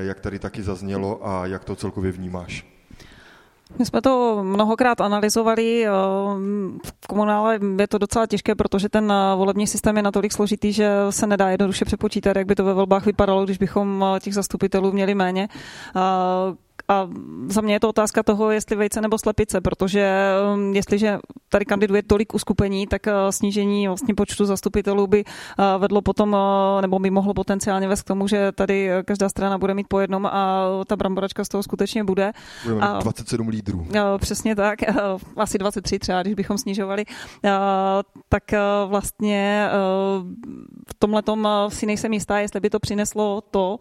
[0.00, 2.73] jak tady taky zaznělo a jak to celkově vnímáš.
[3.78, 5.86] My jsme to mnohokrát analyzovali.
[5.86, 5.90] Eh,
[7.02, 10.90] v komunále je to docela těžké, protože ten eh, volební systém je natolik složitý, že
[11.10, 14.92] se nedá jednoduše přepočítat, jak by to ve volbách vypadalo, když bychom eh, těch zastupitelů
[14.92, 15.48] měli méně
[16.88, 17.08] a
[17.46, 21.18] za mě je to otázka toho, jestli vejce nebo slepice, protože um, jestliže
[21.48, 26.80] tady kandiduje tolik uskupení, tak uh, snížení vlastně počtu zastupitelů by uh, vedlo potom, uh,
[26.80, 30.26] nebo by mohlo potenciálně vést k tomu, že tady každá strana bude mít po jednom
[30.26, 32.32] a ta bramboračka z toho skutečně bude.
[32.64, 33.86] Budeme a, 27 lídrů.
[34.18, 34.78] Přesně tak,
[35.36, 37.04] asi 23 třeba, když bychom snižovali.
[38.28, 38.42] Tak
[38.86, 39.68] vlastně
[40.88, 41.22] v tomhle
[41.68, 43.78] si nejsem jistá, jestli by to přineslo to,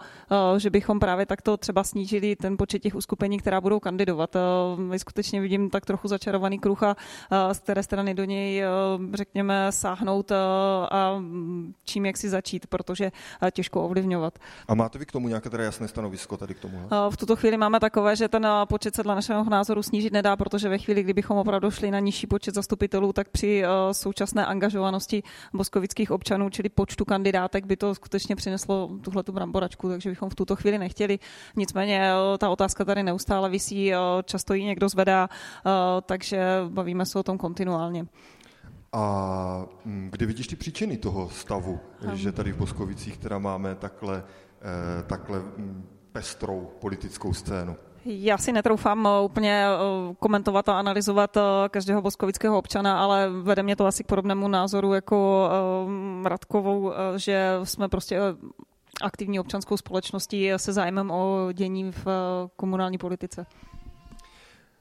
[0.58, 4.36] že bychom právě takto třeba snížili ten počet těch uskupení, která budou kandidovat.
[4.78, 6.96] My skutečně vidím tak trochu začarovaný kruh a
[7.54, 8.64] z které strany do něj,
[9.14, 10.32] řekněme, sáhnout
[10.92, 11.22] a
[11.84, 13.12] čím jak si začít, protože
[13.52, 14.40] těžko ovlivňovat.
[14.68, 16.78] A máte vy k tomu nějaké teda jasné stanovisko tady k tomu?
[17.10, 20.70] V tuto chvíli máme takové, že ten počet se dle našeho názoru snížit nedá, protože
[20.70, 25.24] ve chvíli, kdybychom opravdu šli na nižší počet zastupitelů, tak při současné angažovanosti
[25.54, 30.36] boskovických občanů, čili počtu kandidátek, by to skutečně přineslo tuhle tu bramboračku, takže bychom v
[30.36, 31.20] tuto chvíli nechtěli.
[31.56, 33.92] Nicméně ta otázka tady neustále visí,
[34.26, 35.30] často ji někdo zvedá,
[36.06, 38.06] takže bavíme se o tom kontinuálně.
[38.94, 42.16] A mm, kdy vidíš ty příčiny toho stavu, um.
[42.16, 44.24] že tady v Boskovicích teda máme takhle,
[44.62, 47.76] eh, takhle mm, pestrou politickou scénu?
[48.06, 51.38] Já si netroufám eh, úplně eh, komentovat a analyzovat
[51.70, 55.50] každého boskovického občana, ale vede mě to asi k podobnému názoru jako
[56.26, 58.20] Radkovou, že jsme prostě
[59.02, 62.06] aktivní občanskou společností se zájmem o dění v
[62.56, 63.46] komunální politice.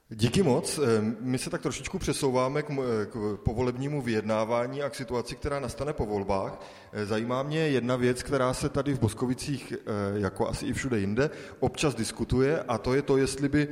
[0.09, 0.79] Díky moc.
[0.79, 2.67] Eh, my se tak trošičku přesouváme k,
[3.11, 6.61] k povolebnímu vyjednávání a k situaci, která nastane po volbách.
[6.93, 10.99] Eh, zajímá mě jedna věc, která se tady v Boskovicích, eh, jako asi i všude
[10.99, 11.29] jinde,
[11.59, 13.67] občas diskutuje a to je to, jestli, by,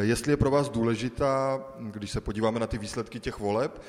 [0.00, 3.82] jestli je pro vás důležitá, když se podíváme na ty výsledky těch voleb,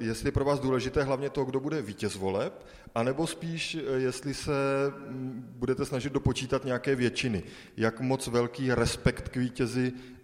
[0.00, 4.52] jestli je pro vás důležité hlavně to, kdo bude vítěz voleb, anebo spíš, jestli se
[5.08, 7.42] mm, budete snažit dopočítat nějaké většiny.
[7.76, 10.19] Jak moc velký respekt k vítězi Eh,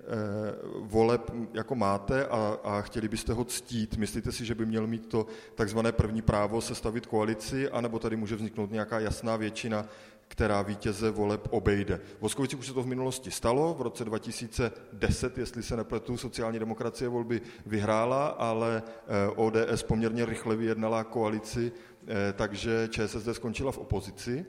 [0.80, 3.96] voleb jako máte a, a chtěli byste ho ctít.
[3.96, 8.36] Myslíte si, že by měl mít to takzvané první právo sestavit koalici, anebo tady může
[8.36, 9.86] vzniknout nějaká jasná většina,
[10.28, 12.00] která vítěze voleb obejde.
[12.18, 16.58] V Voskovicích už se to v minulosti stalo, v roce 2010, jestli se nepletu, sociální
[16.58, 21.72] demokracie volby vyhrála, ale eh, ODS poměrně rychle vyjednala koalici,
[22.06, 24.46] eh, takže ČSSD skončila v opozici.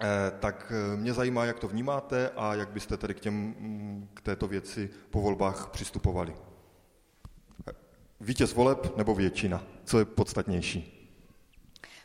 [0.00, 4.08] Eh, tak eh, mě zajímá, jak to vnímáte a jak byste tedy k, těm, mm,
[4.14, 6.34] k této věci po volbách přistupovali.
[8.20, 9.62] Vítěz voleb nebo většina?
[9.84, 10.92] Co je podstatnější?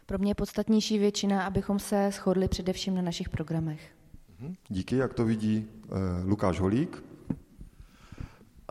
[0.06, 3.82] Pro mě je podstatnější většina, abychom se shodli především na našich programech.
[4.40, 4.56] Mhm.
[4.70, 7.04] Díky, jak to vidí uh, Lukáš Holík?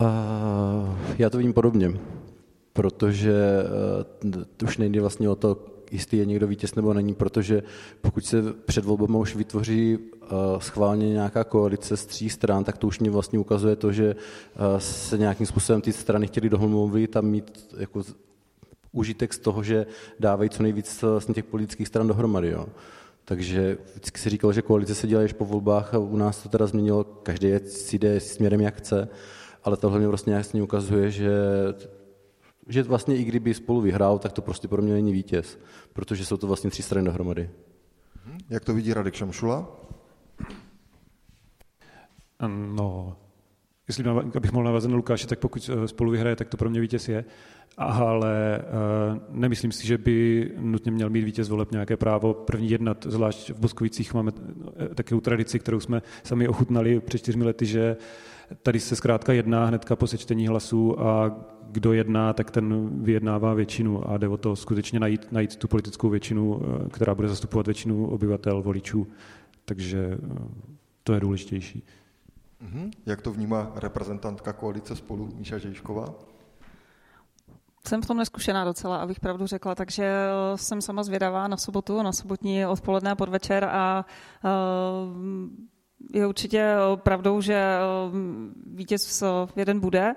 [0.00, 0.06] Uh,
[1.18, 1.90] já to vidím podobně,
[2.72, 3.64] protože
[4.24, 7.62] uh, to už nejde vlastně o to, jestli je někdo vítěz nebo není, protože
[8.00, 10.28] pokud se před volbami už vytvoří uh,
[10.58, 14.78] schválně nějaká koalice z tří stran, tak to už mě vlastně ukazuje to, že uh,
[14.78, 18.02] se nějakým způsobem ty strany chtěly dohlmluvit a mít jako
[18.92, 19.86] užitek z toho, že
[20.20, 22.50] dávají co nejvíc vlastně těch politických stran dohromady.
[22.50, 22.66] Jo.
[23.24, 26.66] Takže vždycky si říkal, že koalice se dělají po volbách a u nás to teda
[26.66, 29.08] změnilo, každý si jde směrem, jak chce,
[29.64, 31.30] ale tohle mě vlastně jasně ukazuje, že
[32.70, 35.58] že vlastně i kdyby spolu vyhrál, tak to prostě pro mě není vítěz,
[35.92, 37.50] protože jsou to vlastně tři strany dohromady.
[38.26, 38.38] Mhm.
[38.50, 39.68] Jak to vidí Radek Šamšula?
[42.48, 43.16] No,
[43.88, 44.04] jestli
[44.36, 47.08] abych mohl navázat na Lukáše, tak pokud eh, spolu vyhraje, tak to pro mě vítěz
[47.08, 47.24] je.
[47.76, 53.06] Ale uh, nemyslím si, že by nutně měl mít vítěz voleb nějaké právo první jednat,
[53.08, 54.32] zvlášť v Boskovicích máme
[54.76, 57.96] eh, takovou tradici, kterou jsme sami ochutnali před čtyřmi lety, že
[58.62, 61.36] tady se zkrátka jedná hnedka po sečtení hlasů a
[61.72, 66.08] kdo jedná, tak ten vyjednává většinu a jde o to skutečně najít, najít tu politickou
[66.08, 69.06] většinu, eh, která bude zastupovat většinu obyvatel, voličů.
[69.64, 70.38] Takže eh,
[71.02, 71.82] to je důležitější.
[72.60, 72.90] Mhm.
[73.06, 76.14] Jak to vnímá reprezentantka koalice spolu Míša Žejšková?
[77.88, 82.02] Jsem v tom neskušená docela, abych pravdu řekla, takže eh, jsem sama zvědavá na sobotu,
[82.02, 84.04] na sobotní odpoledne a podvečer a
[86.14, 87.78] je určitě pravdou, že
[88.66, 89.22] vítěz
[89.56, 90.14] jeden bude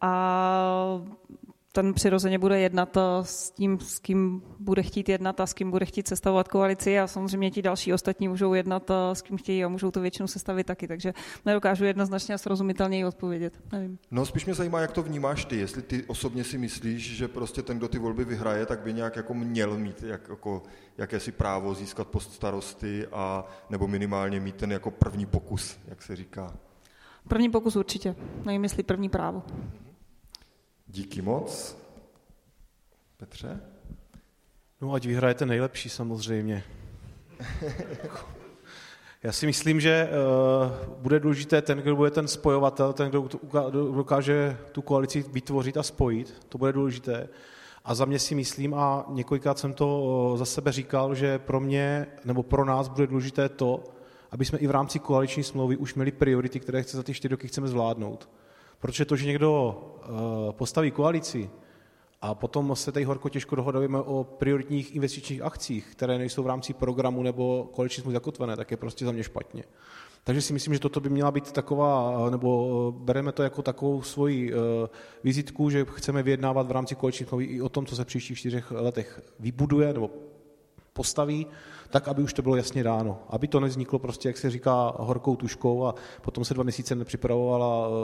[0.00, 1.02] a
[1.72, 5.70] ten přirozeně bude jednat eh, s tím, s kým bude chtít jednat a s kým
[5.70, 9.64] bude chtít sestavovat koalici a samozřejmě ti další ostatní můžou jednat eh, s kým chtějí
[9.64, 11.14] a můžou to většinu sestavit taky, takže
[11.46, 13.60] nedokážu jednoznačně a srozumitelněji odpovědět.
[13.72, 13.98] Nevím.
[14.10, 17.62] No spíš mě zajímá, jak to vnímáš ty, jestli ty osobně si myslíš, že prostě
[17.62, 20.62] ten, kdo ty volby vyhraje, tak by nějak jako měl mít jak, jako,
[20.98, 26.16] jakési právo získat post starosty a nebo minimálně mít ten jako první pokus, jak se
[26.16, 26.56] říká.
[27.28, 29.42] První pokus určitě, nevím, jestli první právo.
[30.92, 31.76] Díky moc.
[33.16, 33.60] Petře?
[34.80, 36.64] No ať vyhrajete nejlepší samozřejmě.
[39.22, 43.28] Já si myslím, že uh, bude důležité ten, kdo bude ten spojovatel, ten, kdo
[43.94, 46.46] dokáže tu koalici vytvořit a spojit.
[46.48, 47.28] To bude důležité.
[47.84, 51.60] A za mě si myslím, a několikrát jsem to uh, za sebe říkal, že pro
[51.60, 53.84] mě nebo pro nás bude důležité to,
[54.30, 57.32] aby jsme i v rámci koaliční smlouvy už měli priority, které chce za ty čtyři
[57.32, 58.28] roky chceme zvládnout.
[58.80, 61.50] Protože to, že někdo uh, postaví koalici,
[62.22, 66.72] a potom se tady horko těžko dohodujeme o prioritních investičních akcích, které nejsou v rámci
[66.72, 69.64] programu nebo koaliční smlouvy zakotvené, tak je prostě za mě špatně.
[70.24, 74.52] Takže si myslím, že toto by měla být taková, nebo bereme to jako takovou svoji
[75.24, 78.70] vizitku, že chceme vyjednávat v rámci koaliční i o tom, co se v příštích čtyřech
[78.70, 80.10] letech vybuduje nebo
[80.92, 81.46] postaví,
[81.90, 83.22] tak aby už to bylo jasně dáno.
[83.28, 87.88] Aby to nevzniklo prostě, jak se říká, horkou tuškou a potom se dva měsíce nepřipravovala,
[87.88, 87.94] uh,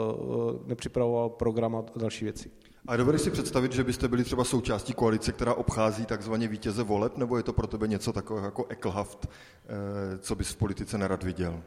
[0.67, 2.51] nepřipravoval program a další věci.
[2.87, 7.17] A dovedeš si představit, že byste byli třeba součástí koalice, která obchází takzvaně vítěze voleb,
[7.17, 11.23] nebo je to pro tebe něco takového jako eklhaft, eh, co bys v politice nerad
[11.23, 11.63] viděl?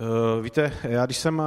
[0.00, 1.44] Uh, víte, já když jsem, uh,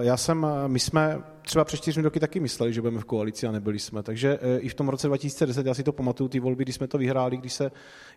[0.00, 3.52] já jsem, my jsme třeba před čtyřmi roky taky mysleli, že budeme v koalici a
[3.52, 6.64] nebyli jsme, takže uh, i v tom roce 2010, já si to pamatuju, ty volby,
[6.64, 7.70] když jsme to vyhráli, když se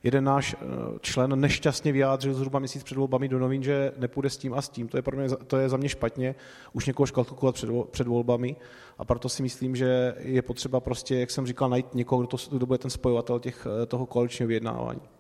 [0.03, 0.55] jeden náš
[1.01, 4.69] člen nešťastně vyjádřil zhruba měsíc před volbami do novin, že nepůjde s tím a s
[4.69, 6.35] tím, to je, pro mě, to je za mě špatně,
[6.73, 8.55] už někoho škalkovat před, před volbami
[8.97, 12.37] a proto si myslím, že je potřeba prostě, jak jsem říkal, najít někoho, kdo, to,
[12.51, 15.16] kdo bude ten spojovatel těch, toho koaličního vyjednávání.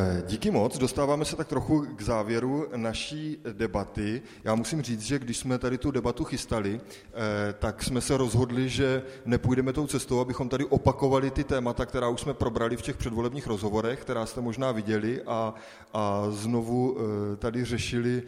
[0.00, 0.78] Eh, díky moc.
[0.78, 4.22] Dostáváme se tak trochu k závěru naší debaty.
[4.44, 8.68] Já musím říct, že když jsme tady tu debatu chystali, eh, tak jsme se rozhodli,
[8.68, 12.96] že nepůjdeme tou cestou, abychom tady opakovali ty témata, která už jsme probrali v těch
[12.96, 15.54] předvolebních rozhovorech, která jste možná viděli a,
[15.92, 18.22] a znovu eh, tady řešili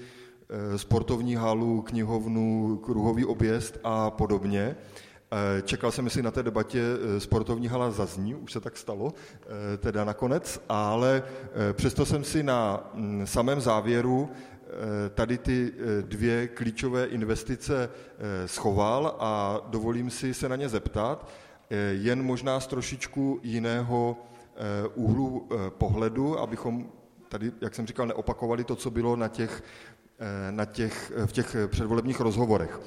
[0.76, 4.76] sportovní halu, knihovnu, kruhový objezd a podobně.
[5.32, 9.14] Eh, čekal jsem, jestli na té debatě eh, sportovní hala zazní, už se tak stalo,
[9.14, 11.22] eh, teda nakonec, ale
[11.72, 14.30] přesto jsem si na mm, samém závěru
[15.14, 17.90] tady ty dvě klíčové investice
[18.46, 21.28] schoval a dovolím si se na ně zeptat,
[21.90, 24.16] jen možná z trošičku jiného
[24.94, 26.92] úhlu pohledu, abychom
[27.28, 29.62] tady, jak jsem říkal, neopakovali to, co bylo na těch,
[30.50, 32.80] na těch, v těch předvolebních rozhovorech.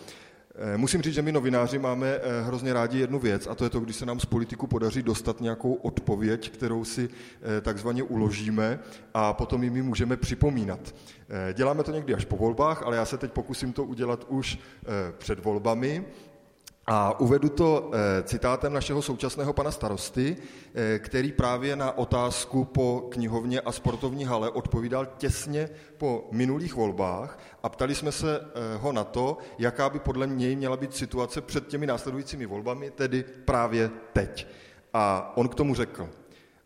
[0.56, 3.70] Eh, musím říct, že my novináři máme eh, hrozně rádi jednu věc a to je
[3.70, 7.10] to, když se nám z politiku podaří dostat nějakou odpověď, kterou si
[7.58, 8.80] eh, takzvaně uložíme
[9.14, 10.95] a potom jim ji můžeme připomínat.
[11.54, 14.60] Děláme to někdy až po volbách, ale já se teď pokusím to udělat už
[15.18, 16.06] před volbami.
[16.86, 20.38] A uvedu to eh, citátem našeho současného pana starosty,
[20.73, 27.39] eh, který právě na otázku po knihovně a sportovní hale odpovídal těsně po minulých volbách
[27.63, 31.41] a ptali jsme se eh, ho na to, jaká by podle něj měla být situace
[31.41, 34.47] před těmi následujícími volbami, tedy právě teď.
[34.93, 36.09] A on k tomu řekl,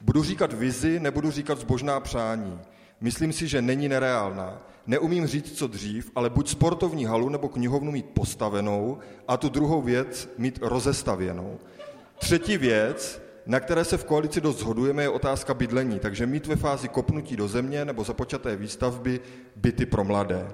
[0.01, 2.59] budu říkat vizi, nebudu říkat zbožná přání.
[3.01, 4.61] Myslím si, že není nereálná.
[4.87, 9.81] Neumím říct, co dřív, ale buď sportovní halu nebo knihovnu mít postavenou a tu druhou
[9.81, 11.59] věc mít rozestavěnou.
[12.17, 16.55] Třetí věc, na které se v koalici dost shodujeme, je otázka bydlení, takže mít ve
[16.55, 19.19] fázi kopnutí do země nebo započaté výstavby
[19.55, 20.47] byty pro mladé.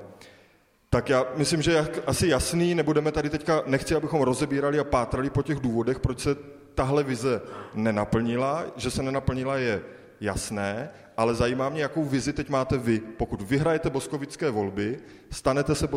[0.89, 5.29] Tak já myslím, že je asi jasný, nebudeme tady teďka, nechci, abychom rozebírali a pátrali
[5.29, 6.35] po těch důvodech, proč se
[6.75, 7.41] tahle vize
[7.73, 8.65] nenaplnila.
[8.75, 9.81] Že se nenaplnila je
[10.23, 12.99] jasné, ale zajímá mě, jakou vizi teď máte vy.
[12.99, 14.99] Pokud vyhrajete boskovické volby,
[15.31, 15.87] stanete se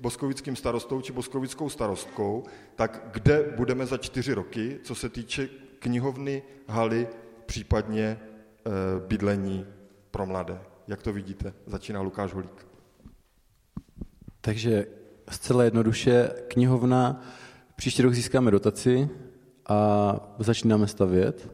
[0.00, 2.44] boskovickým starostou či boskovickou starostkou,
[2.74, 5.48] tak kde budeme za čtyři roky, co se týče
[5.78, 7.08] knihovny, haly,
[7.46, 8.18] případně e,
[9.06, 9.66] bydlení
[10.10, 10.60] pro mladé?
[10.88, 11.54] Jak to vidíte?
[11.66, 12.66] Začíná Lukáš Holík.
[14.40, 14.86] Takže
[15.30, 17.22] zcela jednoduše knihovna,
[17.76, 19.08] příští rok získáme dotaci
[19.68, 21.50] a začínáme stavět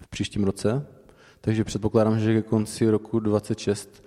[0.00, 0.95] v příštím roce.
[1.46, 4.04] Takže předpokládám, že ke konci roku 26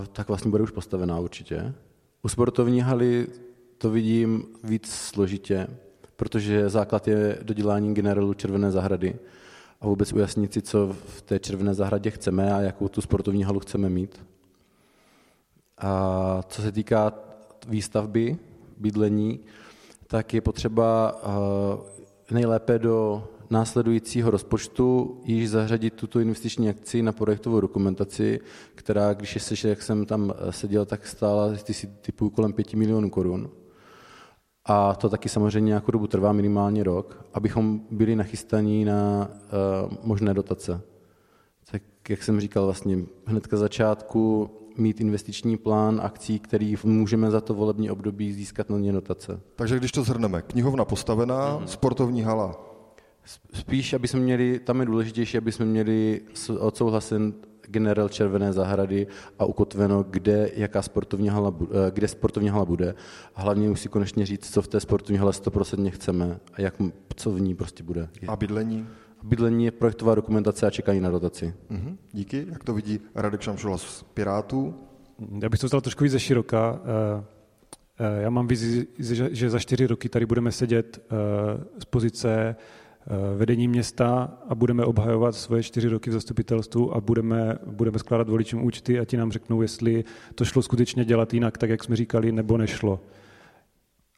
[0.00, 1.74] uh, tak vlastně bude už postavená určitě.
[2.22, 3.26] U sportovní haly
[3.78, 5.66] to vidím víc složitě,
[6.16, 9.16] protože základ je dodělání generálu Červené zahrady
[9.80, 13.60] a vůbec ujasnit si, co v té Červené zahradě chceme a jakou tu sportovní halu
[13.60, 14.26] chceme mít.
[15.78, 17.12] A co se týká
[17.68, 18.36] výstavby,
[18.76, 19.40] bydlení,
[20.06, 21.20] tak je potřeba uh,
[22.30, 28.40] nejlépe do následujícího rozpočtu již zařadit tuto investiční akci na projektovou dokumentaci,
[28.74, 31.52] která, když je jak jsem tam eh, seděl, tak stála
[32.00, 33.50] typu kolem 5 milionů korun.
[34.66, 39.28] A to taky samozřejmě nějakou dobu trvá minimálně rok, abychom byli nachystaní na
[39.86, 40.80] uh, možné dotace.
[41.70, 47.54] Tak jak jsem říkal, vlastně hnedka začátku mít investiční plán akcí, který můžeme za to
[47.54, 49.40] volební období získat na ně dotace.
[49.56, 51.64] Takže když to zhrneme, knihovna postavená, mm-hmm.
[51.64, 52.73] sportovní hala
[53.52, 56.20] Spíš, aby jsme měli, tam je důležitější, aby jsme měli
[56.58, 57.34] odsouhlasen
[57.66, 59.06] generál Červené zahrady
[59.38, 62.94] a ukotveno, kde, jaká sportovní hala, eh, kde sportovní hala bude.
[63.34, 66.74] A hlavně musí konečně říct, co v té sportovní hale 100% chceme a jak,
[67.16, 68.08] co v ní prostě bude.
[68.26, 68.86] A bydlení?
[69.22, 71.54] Bydlení je projektová dokumentace a čekání na dotaci.
[71.70, 72.46] Mhm, díky.
[72.50, 74.74] Jak to vidí Radek Šamšula z Pirátů?
[75.42, 76.80] Já bych to vzal trošku víc ze široka.
[76.84, 77.24] Eh,
[77.98, 78.86] eh, já mám vizi,
[79.30, 81.00] že za čtyři roky tady budeme sedět
[81.78, 82.56] z pozice
[83.36, 88.64] vedení města a budeme obhajovat svoje čtyři roky v zastupitelstvu a budeme, budeme skládat voličům
[88.64, 92.32] účty a ti nám řeknou, jestli to šlo skutečně dělat jinak, tak jak jsme říkali,
[92.32, 93.00] nebo nešlo.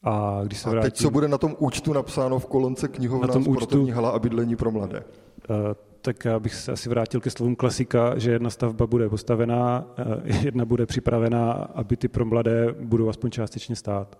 [0.03, 3.26] A, když se a vrátím, teď co bude na tom účtu napsáno v kolonce knihovna,
[3.26, 5.05] na tom sportovní účtu, hala a bydlení pro mladé?
[5.51, 5.57] Uh,
[6.01, 10.45] tak já bych se asi vrátil ke slovům klasika, že jedna stavba bude postavená, uh,
[10.45, 14.18] jedna bude připravená a byty pro mladé budou aspoň částečně stát.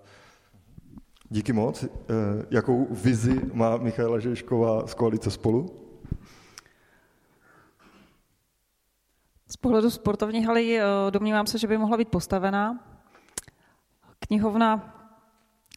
[1.29, 1.83] Díky moc.
[1.83, 1.87] Eh,
[2.49, 5.65] jakou vizi má Michaela Žešková z koalice Spolu?
[9.47, 12.79] Z pohledu sportovní haly eh, domnívám se, že by mohla být postavená.
[14.19, 14.93] Knihovna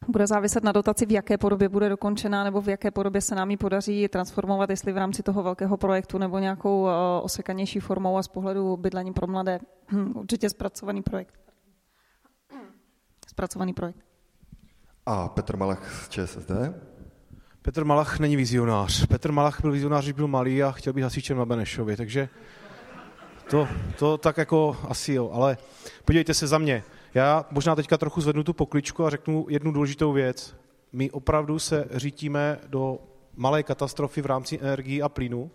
[0.09, 3.51] bude záviset na dotaci, v jaké podobě bude dokončená, nebo v jaké podobě se nám
[3.51, 6.93] ji podaří transformovat, jestli v rámci toho velkého projektu nebo nějakou eh,
[7.23, 9.61] osekanější formou a z pohledu bydlení pro mladé.
[9.87, 11.35] Hm, určitě zpracovaný projekt.
[13.29, 14.10] Zpracovaný projekt.
[15.13, 16.51] A Petr Malach z ČSSD?
[17.63, 19.07] Petr Malach není vizionář.
[19.07, 22.29] Petr Malach byl vizionář, když byl malý a chtěl být hasičem na Benešově, takže
[23.51, 25.59] to, to tak jako asi jo, ale
[26.05, 26.83] podívejte se za mě.
[27.15, 30.57] Já možná teďka trochu zvednu tu pokličku a řeknu jednu důležitou věc.
[30.93, 32.99] My opravdu se řítíme do
[33.37, 35.51] malé katastrofy v rámci energií a plynu.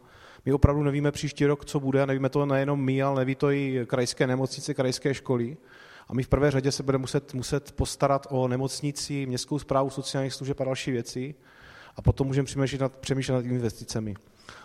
[0.45, 3.51] My opravdu nevíme příští rok, co bude, a nevíme to nejenom my, ale neví to
[3.51, 5.57] i krajské nemocnice, krajské školy.
[6.07, 10.33] A my v prvé řadě se budeme muset, muset postarat o nemocnici, městskou zprávu sociálních
[10.33, 11.35] služeb a další věci
[11.95, 14.15] a potom můžeme přemýšlet nad, přemýšlet nad investicemi.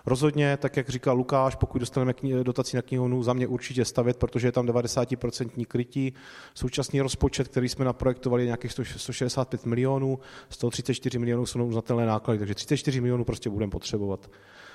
[0.07, 4.17] Rozhodně, tak jak říkal Lukáš, pokud dostaneme kni- dotaci na knihovnu, za mě určitě stavět,
[4.17, 6.13] protože je tam 90% krytí.
[6.55, 10.19] Současný rozpočet, který jsme naprojektovali, je nějakých 165 milionů,
[10.49, 14.31] 134 milionů jsou uznatelné náklady, takže 34 milionů prostě budeme potřebovat.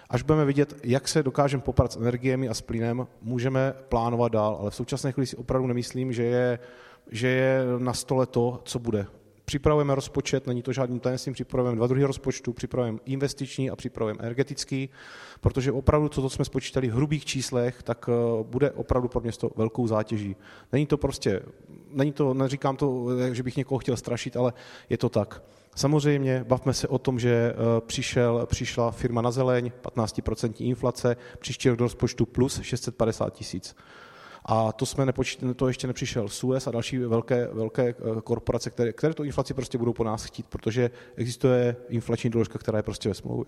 [0.09, 4.57] Až budeme vidět, jak se dokážeme poprat s energiemi a s plynem, můžeme plánovat dál,
[4.61, 6.59] ale v současné chvíli si opravdu nemyslím, že je,
[7.11, 9.07] že je na stole to, co bude.
[9.45, 14.89] Připravujeme rozpočet, není to žádný tajemství, připravujeme dva druhy rozpočtu, připravujeme investiční a připravujeme energetický,
[15.41, 19.49] protože opravdu to, co jsme spočítali v hrubých číslech, tak eh, bude opravdu pro město
[19.55, 20.35] velkou zátěží.
[20.71, 21.41] Není to prostě,
[21.89, 24.53] není to, neříkám to, že bych někoho chtěl strašit, ale
[24.89, 25.41] je to tak.
[25.75, 31.69] Samozřejmě bavme se o tom, že eh, přišel, přišla firma na zeleň, 15% inflace, příští
[31.69, 33.75] rok do rozpočtu plus 650 tisíc.
[34.45, 38.93] A to, jsme nepočít, to ještě nepřišel Suez a další velké, velké eh, korporace, které,
[38.93, 43.09] které tu inflaci prostě budou po nás chtít, protože existuje inflační doložka, která je prostě
[43.09, 43.45] ve smlouvě.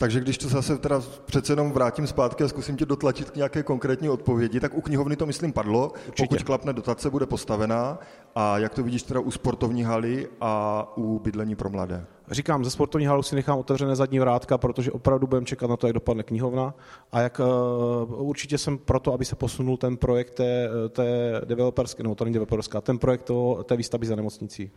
[0.00, 3.62] Takže když to zase teda přece jenom vrátím zpátky a zkusím tě dotlačit k nějaké
[3.62, 5.92] konkrétní odpovědi, tak u knihovny to myslím padlo.
[6.08, 6.28] Určitě.
[6.28, 7.98] Pokud klapne dotace, bude postavená.
[8.34, 12.06] A jak to vidíš teda u sportovní haly a u bydlení pro mladé?
[12.30, 15.86] Říkám, ze sportovní halu si nechám otevřené zadní vrátka, protože opravdu budeme čekat na to,
[15.86, 16.74] jak dopadne knihovna.
[17.12, 22.14] A jak uh, určitě jsem proto, aby se posunul ten projekt té, té developerské, nebo
[22.14, 24.70] to není developerská, ten projekt to, té výstavby za nemocnicí.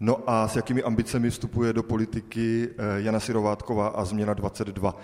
[0.00, 4.96] No a s jakými ambicemi vstupuje do politiky eh, Jana Sirovátková a Změna 22?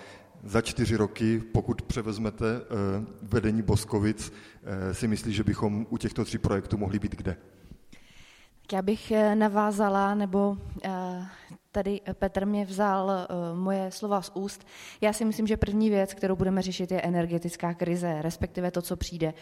[0.43, 4.33] Za čtyři roky, pokud převezmete eh, vedení Boskovic,
[4.63, 7.37] eh, si myslí, že bychom u těchto tří projektů mohli být kde?
[8.71, 10.57] Já bych navázala, nebo
[11.71, 13.11] tady Petr mě vzal
[13.53, 14.67] moje slova z úst.
[15.01, 18.95] Já si myslím, že první věc, kterou budeme řešit, je energetická krize, respektive to, co
[18.95, 19.33] přijde.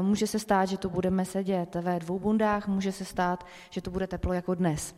[0.00, 3.90] Může se stát, že tu budeme sedět ve dvou bundách, může se stát, že to
[3.90, 4.94] bude teplo jako dnes.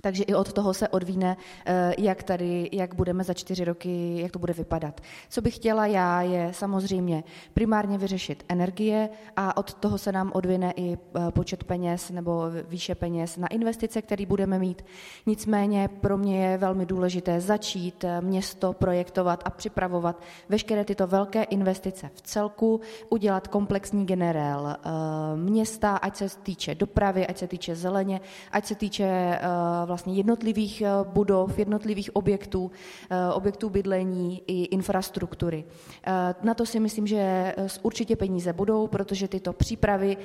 [0.00, 1.36] Takže i od toho se odvíne,
[1.66, 5.00] eh, jak tady, jak budeme za čtyři roky, jak to bude vypadat.
[5.28, 7.24] Co bych chtěla já, je samozřejmě
[7.54, 12.94] primárně vyřešit energie a od toho se nám odvine i eh, počet peněz nebo výše
[12.94, 14.84] peněz na investice, které budeme mít.
[15.26, 21.42] Nicméně pro mě je velmi důležité začít eh, město projektovat a připravovat veškeré tyto velké
[21.42, 24.76] investice v celku, udělat komplexní generál
[25.36, 28.20] města, ať se týče dopravy, ať se týče zeleně,
[28.52, 29.38] ať se týče
[29.84, 32.70] vlastně jednotlivých eh, budov, jednotlivých objektů,
[33.10, 35.64] eh, objektů bydlení i infrastruktury.
[36.06, 40.16] Eh, na to si myslím, že určitě peníze budou, protože tyto přípravy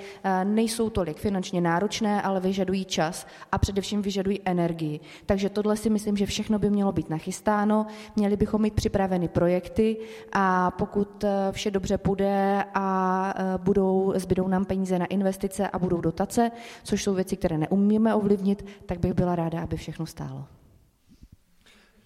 [0.43, 4.99] nejsou tolik finančně náročné, ale vyžadují čas a především vyžadují energii.
[5.25, 7.85] Takže tohle si myslím, že všechno by mělo být nachystáno,
[8.15, 9.97] měli bychom mít připraveny projekty
[10.33, 16.51] a pokud vše dobře půjde a budou, zbydou nám peníze na investice a budou dotace,
[16.83, 20.47] což jsou věci, které neumíme ovlivnit, tak bych byla ráda aby všechno stálo.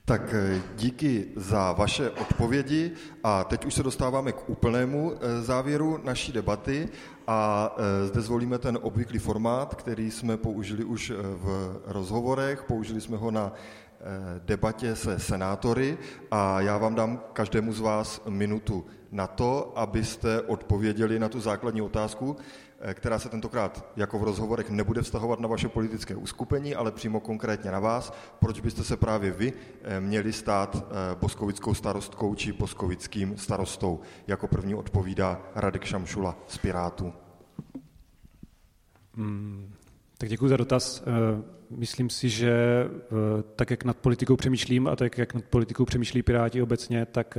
[0.10, 2.92] Tak eh, díky za vaše odpovědi
[3.24, 6.90] a teď už se dostáváme k úplnému eh, závěru naší debaty
[7.28, 13.18] a eh, zde zvolíme ten obvyklý formát, který jsme použili už v rozhovorech, použili jsme
[13.18, 13.54] ho na
[14.46, 15.98] debatě se senátory
[16.32, 21.82] a já vám dám každému z vás minutu na to, abyste odpověděli na tu základní
[21.82, 22.36] otázku,
[22.94, 27.72] která se tentokrát jako v rozhovorech nebude vztahovat na vaše politické uskupení, ale přímo konkrétně
[27.72, 28.14] na vás.
[28.40, 29.54] Proč byste se právě vy
[29.84, 34.00] eh, měli stát eh, boskovickou starostkou či boskovickým starostou?
[34.28, 37.14] Jako první odpovídá Radek Šamšula z Pirátů.
[39.14, 39.74] Hmm,
[40.18, 41.04] tak děkuji za dotaz.
[41.70, 42.54] Myslím si, že
[43.56, 47.38] tak, jak nad politikou přemýšlím a tak, jak nad politikou přemýšlí Piráti obecně, tak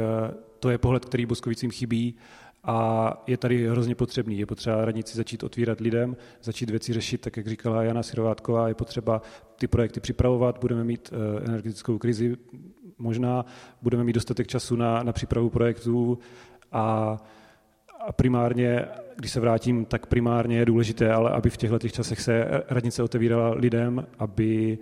[0.60, 2.16] to je pohled, který Boskovicím chybí
[2.64, 4.38] a je tady hrozně potřebný.
[4.38, 8.74] Je potřeba radnici začít otvírat lidem, začít věci řešit, tak jak říkala Jana Sirovátková, je
[8.74, 9.22] potřeba
[9.58, 12.36] ty projekty připravovat, budeme mít eh, energetickou krizi,
[12.98, 13.44] možná
[13.82, 16.18] budeme mít dostatek času na, na přípravu projektů
[16.72, 17.16] a,
[18.00, 18.84] a primárně,
[19.16, 23.54] když se vrátím, tak primárně je důležité, ale aby v těchto časech se radnice otevírala
[23.54, 24.78] lidem, aby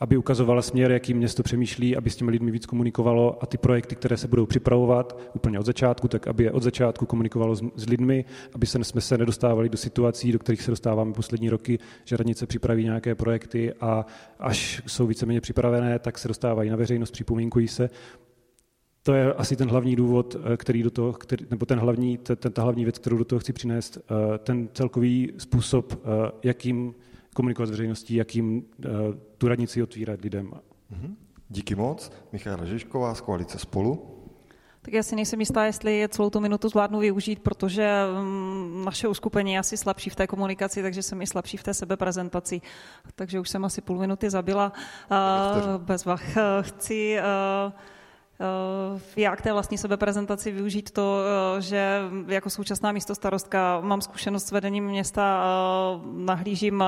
[0.00, 3.96] aby ukazovala směr, jaký město přemýšlí, aby s těmi lidmi víc komunikovalo a ty projekty,
[3.96, 7.86] které se budou připravovat úplně od začátku, tak aby je od začátku komunikovalo s, s
[7.86, 8.24] lidmi,
[8.54, 12.46] aby se, jsme se nedostávali do situací, do kterých se dostáváme poslední roky, že radnice
[12.46, 14.06] připraví nějaké projekty a
[14.38, 17.90] až jsou víceméně připravené, tak se dostávají na veřejnost, připomínkují se.
[19.02, 22.36] To je asi ten hlavní důvod, eh, který do toho, který, nebo ten hlavní, ten,
[22.36, 26.94] ta hlavní věc, kterou do toho chci přinést, eh, ten celkový způsob, eh, jakým
[27.40, 28.88] komunikovat s veřejností, jak jim eh,
[29.38, 30.52] tu radnici otvírat lidem.
[30.90, 31.16] Mhm.
[31.48, 32.12] Díky moc.
[32.32, 34.16] Michála Žižková z Koalice Spolu.
[34.82, 37.90] Tak já si nejsem jistá, jestli je celou tu minutu zvládnu využít, protože
[38.22, 41.74] mm, naše uskupení je asi slabší v té komunikaci, takže jsem i slabší v té
[41.74, 42.60] sebeprezentaci.
[43.14, 44.72] Takže už jsem asi půl minuty zabila.
[45.78, 46.22] Bez vach.
[46.60, 47.72] Chci Eh,
[49.16, 51.18] já k té vlastní sebeprezentaci využít to,
[51.58, 56.84] eh, že jako současná místo starostka mám zkušenost s vedením města, eh, nahlížím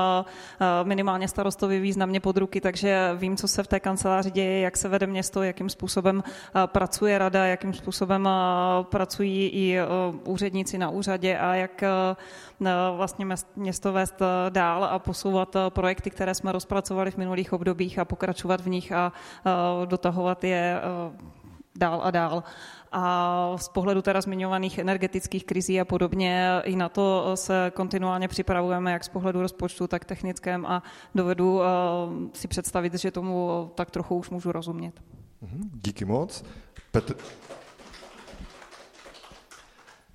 [0.82, 4.88] minimálně starostovi významně pod ruky, takže vím, co se v té kanceláři děje, jak se
[4.88, 6.22] vede město, jakým způsobem
[6.66, 8.28] pracuje rada, jakým způsobem
[8.82, 9.78] pracují i
[10.24, 11.84] úředníci na úřadě a jak
[12.96, 13.26] vlastně
[13.57, 18.68] město vést dál a posouvat projekty, které jsme rozpracovali v minulých obdobích a pokračovat v
[18.68, 19.12] nich a
[19.86, 20.80] dotahovat je
[21.77, 22.43] dál a dál.
[22.93, 28.93] A z pohledu teda zmiňovaných energetických krizí a podobně, i na to se kontinuálně připravujeme,
[28.93, 30.83] jak z pohledu rozpočtu, tak technickém a
[31.14, 31.62] dovedu uh,
[32.33, 35.01] si představit, že tomu tak trochu už můžu rozumět.
[35.41, 36.45] Mhm, díky moc.
[36.91, 37.14] Petr,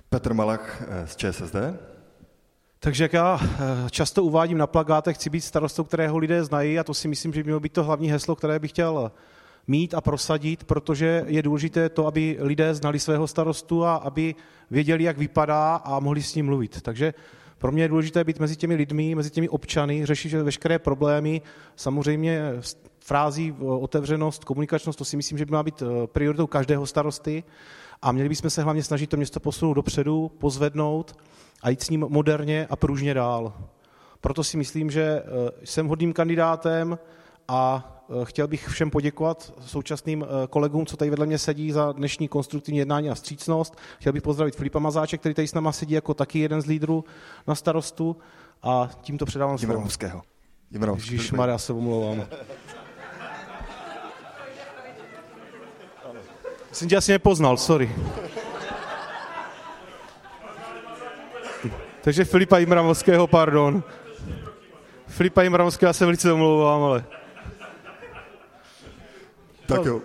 [0.09, 1.55] Petr Malach eh, z ČSSD.
[2.79, 6.83] Takže jak já eh, často uvádím na plagátech, chci být starostou, kterého lidé znají a
[6.83, 9.11] to si myslím, že by mělo být to hlavní heslo, které bych chtěl
[9.67, 14.35] mít a prosadit, protože je důležité to, aby lidé znali svého starostu a aby
[14.71, 16.81] věděli, jak vypadá a mohli s ním mluvit.
[16.81, 17.13] Takže
[17.57, 21.41] pro mě je důležité být mezi těmi lidmi, mezi těmi občany, řešit veškeré problémy.
[21.75, 22.41] Samozřejmě
[22.99, 27.43] frází otevřenost, komunikačnost, to si myslím, že by měla být eh, prioritou každého starosty.
[28.01, 31.17] A měli bychom se hlavně snažit to město posunout dopředu, pozvednout
[31.61, 33.53] a jít s ním moderně a pružně dál.
[34.21, 35.23] Proto si myslím, že eh,
[35.63, 36.99] jsem hodným kandidátem
[37.47, 37.93] a
[38.23, 42.79] chtěl bych všem poděkovat současným eh, kolegům, co tady vedle mě sedí za dnešní konstruktivní
[42.79, 43.77] jednání a vstřícnost.
[43.99, 47.05] Chtěl bych pozdravit Filipa Mazáče, který tady s náma sedí jako taky jeden z lídrů
[47.47, 48.17] na starostu
[48.63, 49.73] a tímto předávám slovo.
[49.73, 50.21] Jimramovského.
[50.95, 52.27] Ježišmarja, já se omlouvám.
[56.71, 57.95] Jsem tě asi nepoznal, sorry.
[62.01, 63.83] Takže Filipa Jimramovského, pardon.
[65.07, 67.16] Filipa Jimramovského, já se velice omlouvám, ale...
[69.67, 70.01] Tak jo.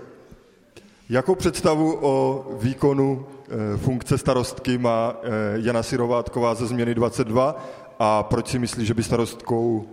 [1.08, 3.26] Jakou představu o výkonu
[3.74, 7.64] e, funkce starostky má e, Jana Sirovátková ze změny 22
[7.98, 9.88] a proč si myslí, že by starostkou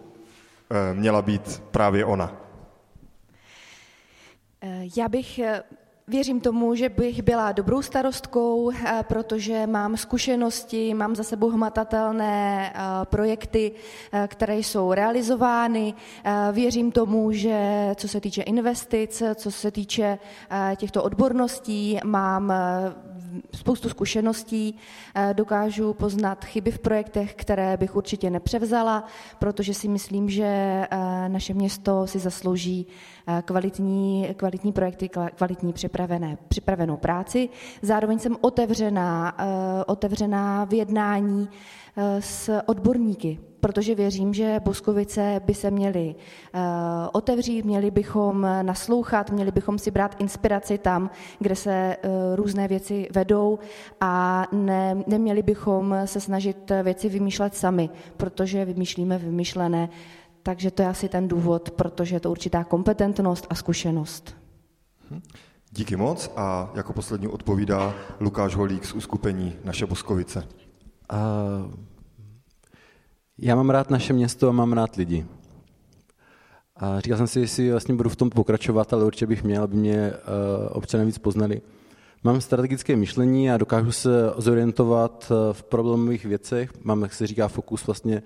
[0.70, 2.36] e, měla být právě ona?
[4.98, 5.40] Já bych
[6.10, 12.74] Věřím tomu, že bych byla dobrou starostkou, eh, protože mám zkušenosti, mám za sebou hmatatelné
[12.76, 13.72] eh, projekty,
[14.12, 15.94] eh, které jsou realizovány.
[16.52, 20.18] Věřím tomu, že co se týče investic, co se týče
[20.76, 22.54] těchto odborností, mám
[23.56, 24.76] spoustu zkušeností,
[25.34, 29.04] dokážu poznat chyby v projektech, které bych určitě nepřevzala,
[29.40, 30.84] protože si myslím, že
[31.28, 32.88] naše město si zaslouží
[33.46, 37.50] kvalitní, kvalitní projekty, kvalitní připravené, připravenou práci.
[37.82, 39.38] Zároveň jsem otevřená,
[39.88, 41.50] otevřená v jednání
[42.20, 46.16] s odborníky, protože věřím, že Boskovice by se měly
[47.12, 51.10] otevřít, měli bychom naslouchat, měli bychom si brát inspiraci tam,
[51.40, 51.98] kde se
[52.36, 53.60] různé věci vedou
[54.02, 59.90] a ne, neměli bychom se snažit věci vymýšlet sami, protože vymýšlíme vymyšlené
[60.44, 64.36] takže to je asi ten důvod, protože je to určitá kompetentnost a zkušenost.
[65.12, 65.22] Hm.
[65.72, 70.48] Díky moc a jako poslední odpovídá Lukáš Holík z uskupení Naše Boskovice.
[71.14, 71.74] Uh,
[73.42, 75.26] já mám rád naše město a mám rád lidi.
[76.76, 79.76] A říkal jsem si, jestli vlastně budu v tom pokračovat, ale určitě bych měl, aby
[79.76, 81.62] mě uh, občané víc poznali.
[82.24, 86.70] Mám strategické myšlení a dokážu se zorientovat v problémových věcech.
[86.84, 88.24] Mám, jak se říká, fokus vlastně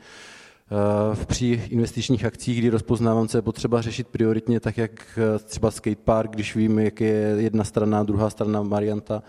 [1.14, 5.72] v při investičních akcích, kdy rozpoznávám, co je potřeba řešit prioritně, tak jak eh, třeba
[5.72, 9.23] skatepark, když vím, jak je jedna strana, druhá strana varianta,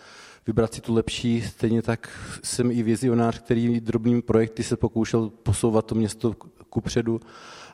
[0.47, 1.43] vybrat si tu lepší.
[1.43, 2.09] Stejně tak
[2.43, 6.35] jsem i vizionář, který drobnými projekty se pokoušel posouvat to město
[6.69, 7.21] kupředu.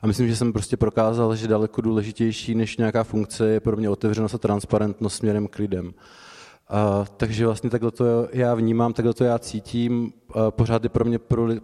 [0.03, 3.91] A myslím, že jsem prostě prokázal, že daleko důležitější než nějaká funkce je pro mě
[3.91, 5.87] otevřenost a transparentnost směrem k lidem.
[5.87, 10.13] Uh, takže vlastně takhle to já vnímám, takhle to já cítím.
[10.37, 11.19] Uh, pořád je pro mě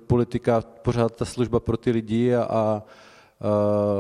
[0.07, 2.83] politika, pořád ta služba pro ty lidi a, a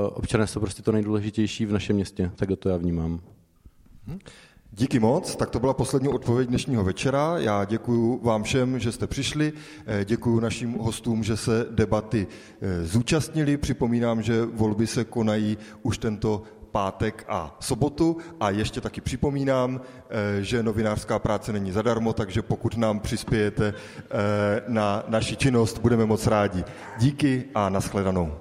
[0.09, 2.31] občané jsou prostě to nejdůležitější v našem městě.
[2.37, 3.21] Takhle to já vnímám.
[4.07, 4.19] Hm.
[4.73, 7.35] Díky moc, tak to byla poslední odpověď dnešního večera.
[7.39, 9.53] Já děkuji vám všem, že jste přišli,
[9.87, 12.27] eh, děkuji našim hostům, že se debaty
[12.61, 13.57] eh, zúčastnili.
[13.57, 18.17] Připomínám, že volby se konají už tento pátek a sobotu.
[18.41, 23.75] A ještě taky připomínám, eh, že novinářská práce není zadarmo, takže pokud nám přispějete
[24.69, 26.65] na naši činnost, budeme moc rádi.
[26.99, 28.37] Díky a nashledanou.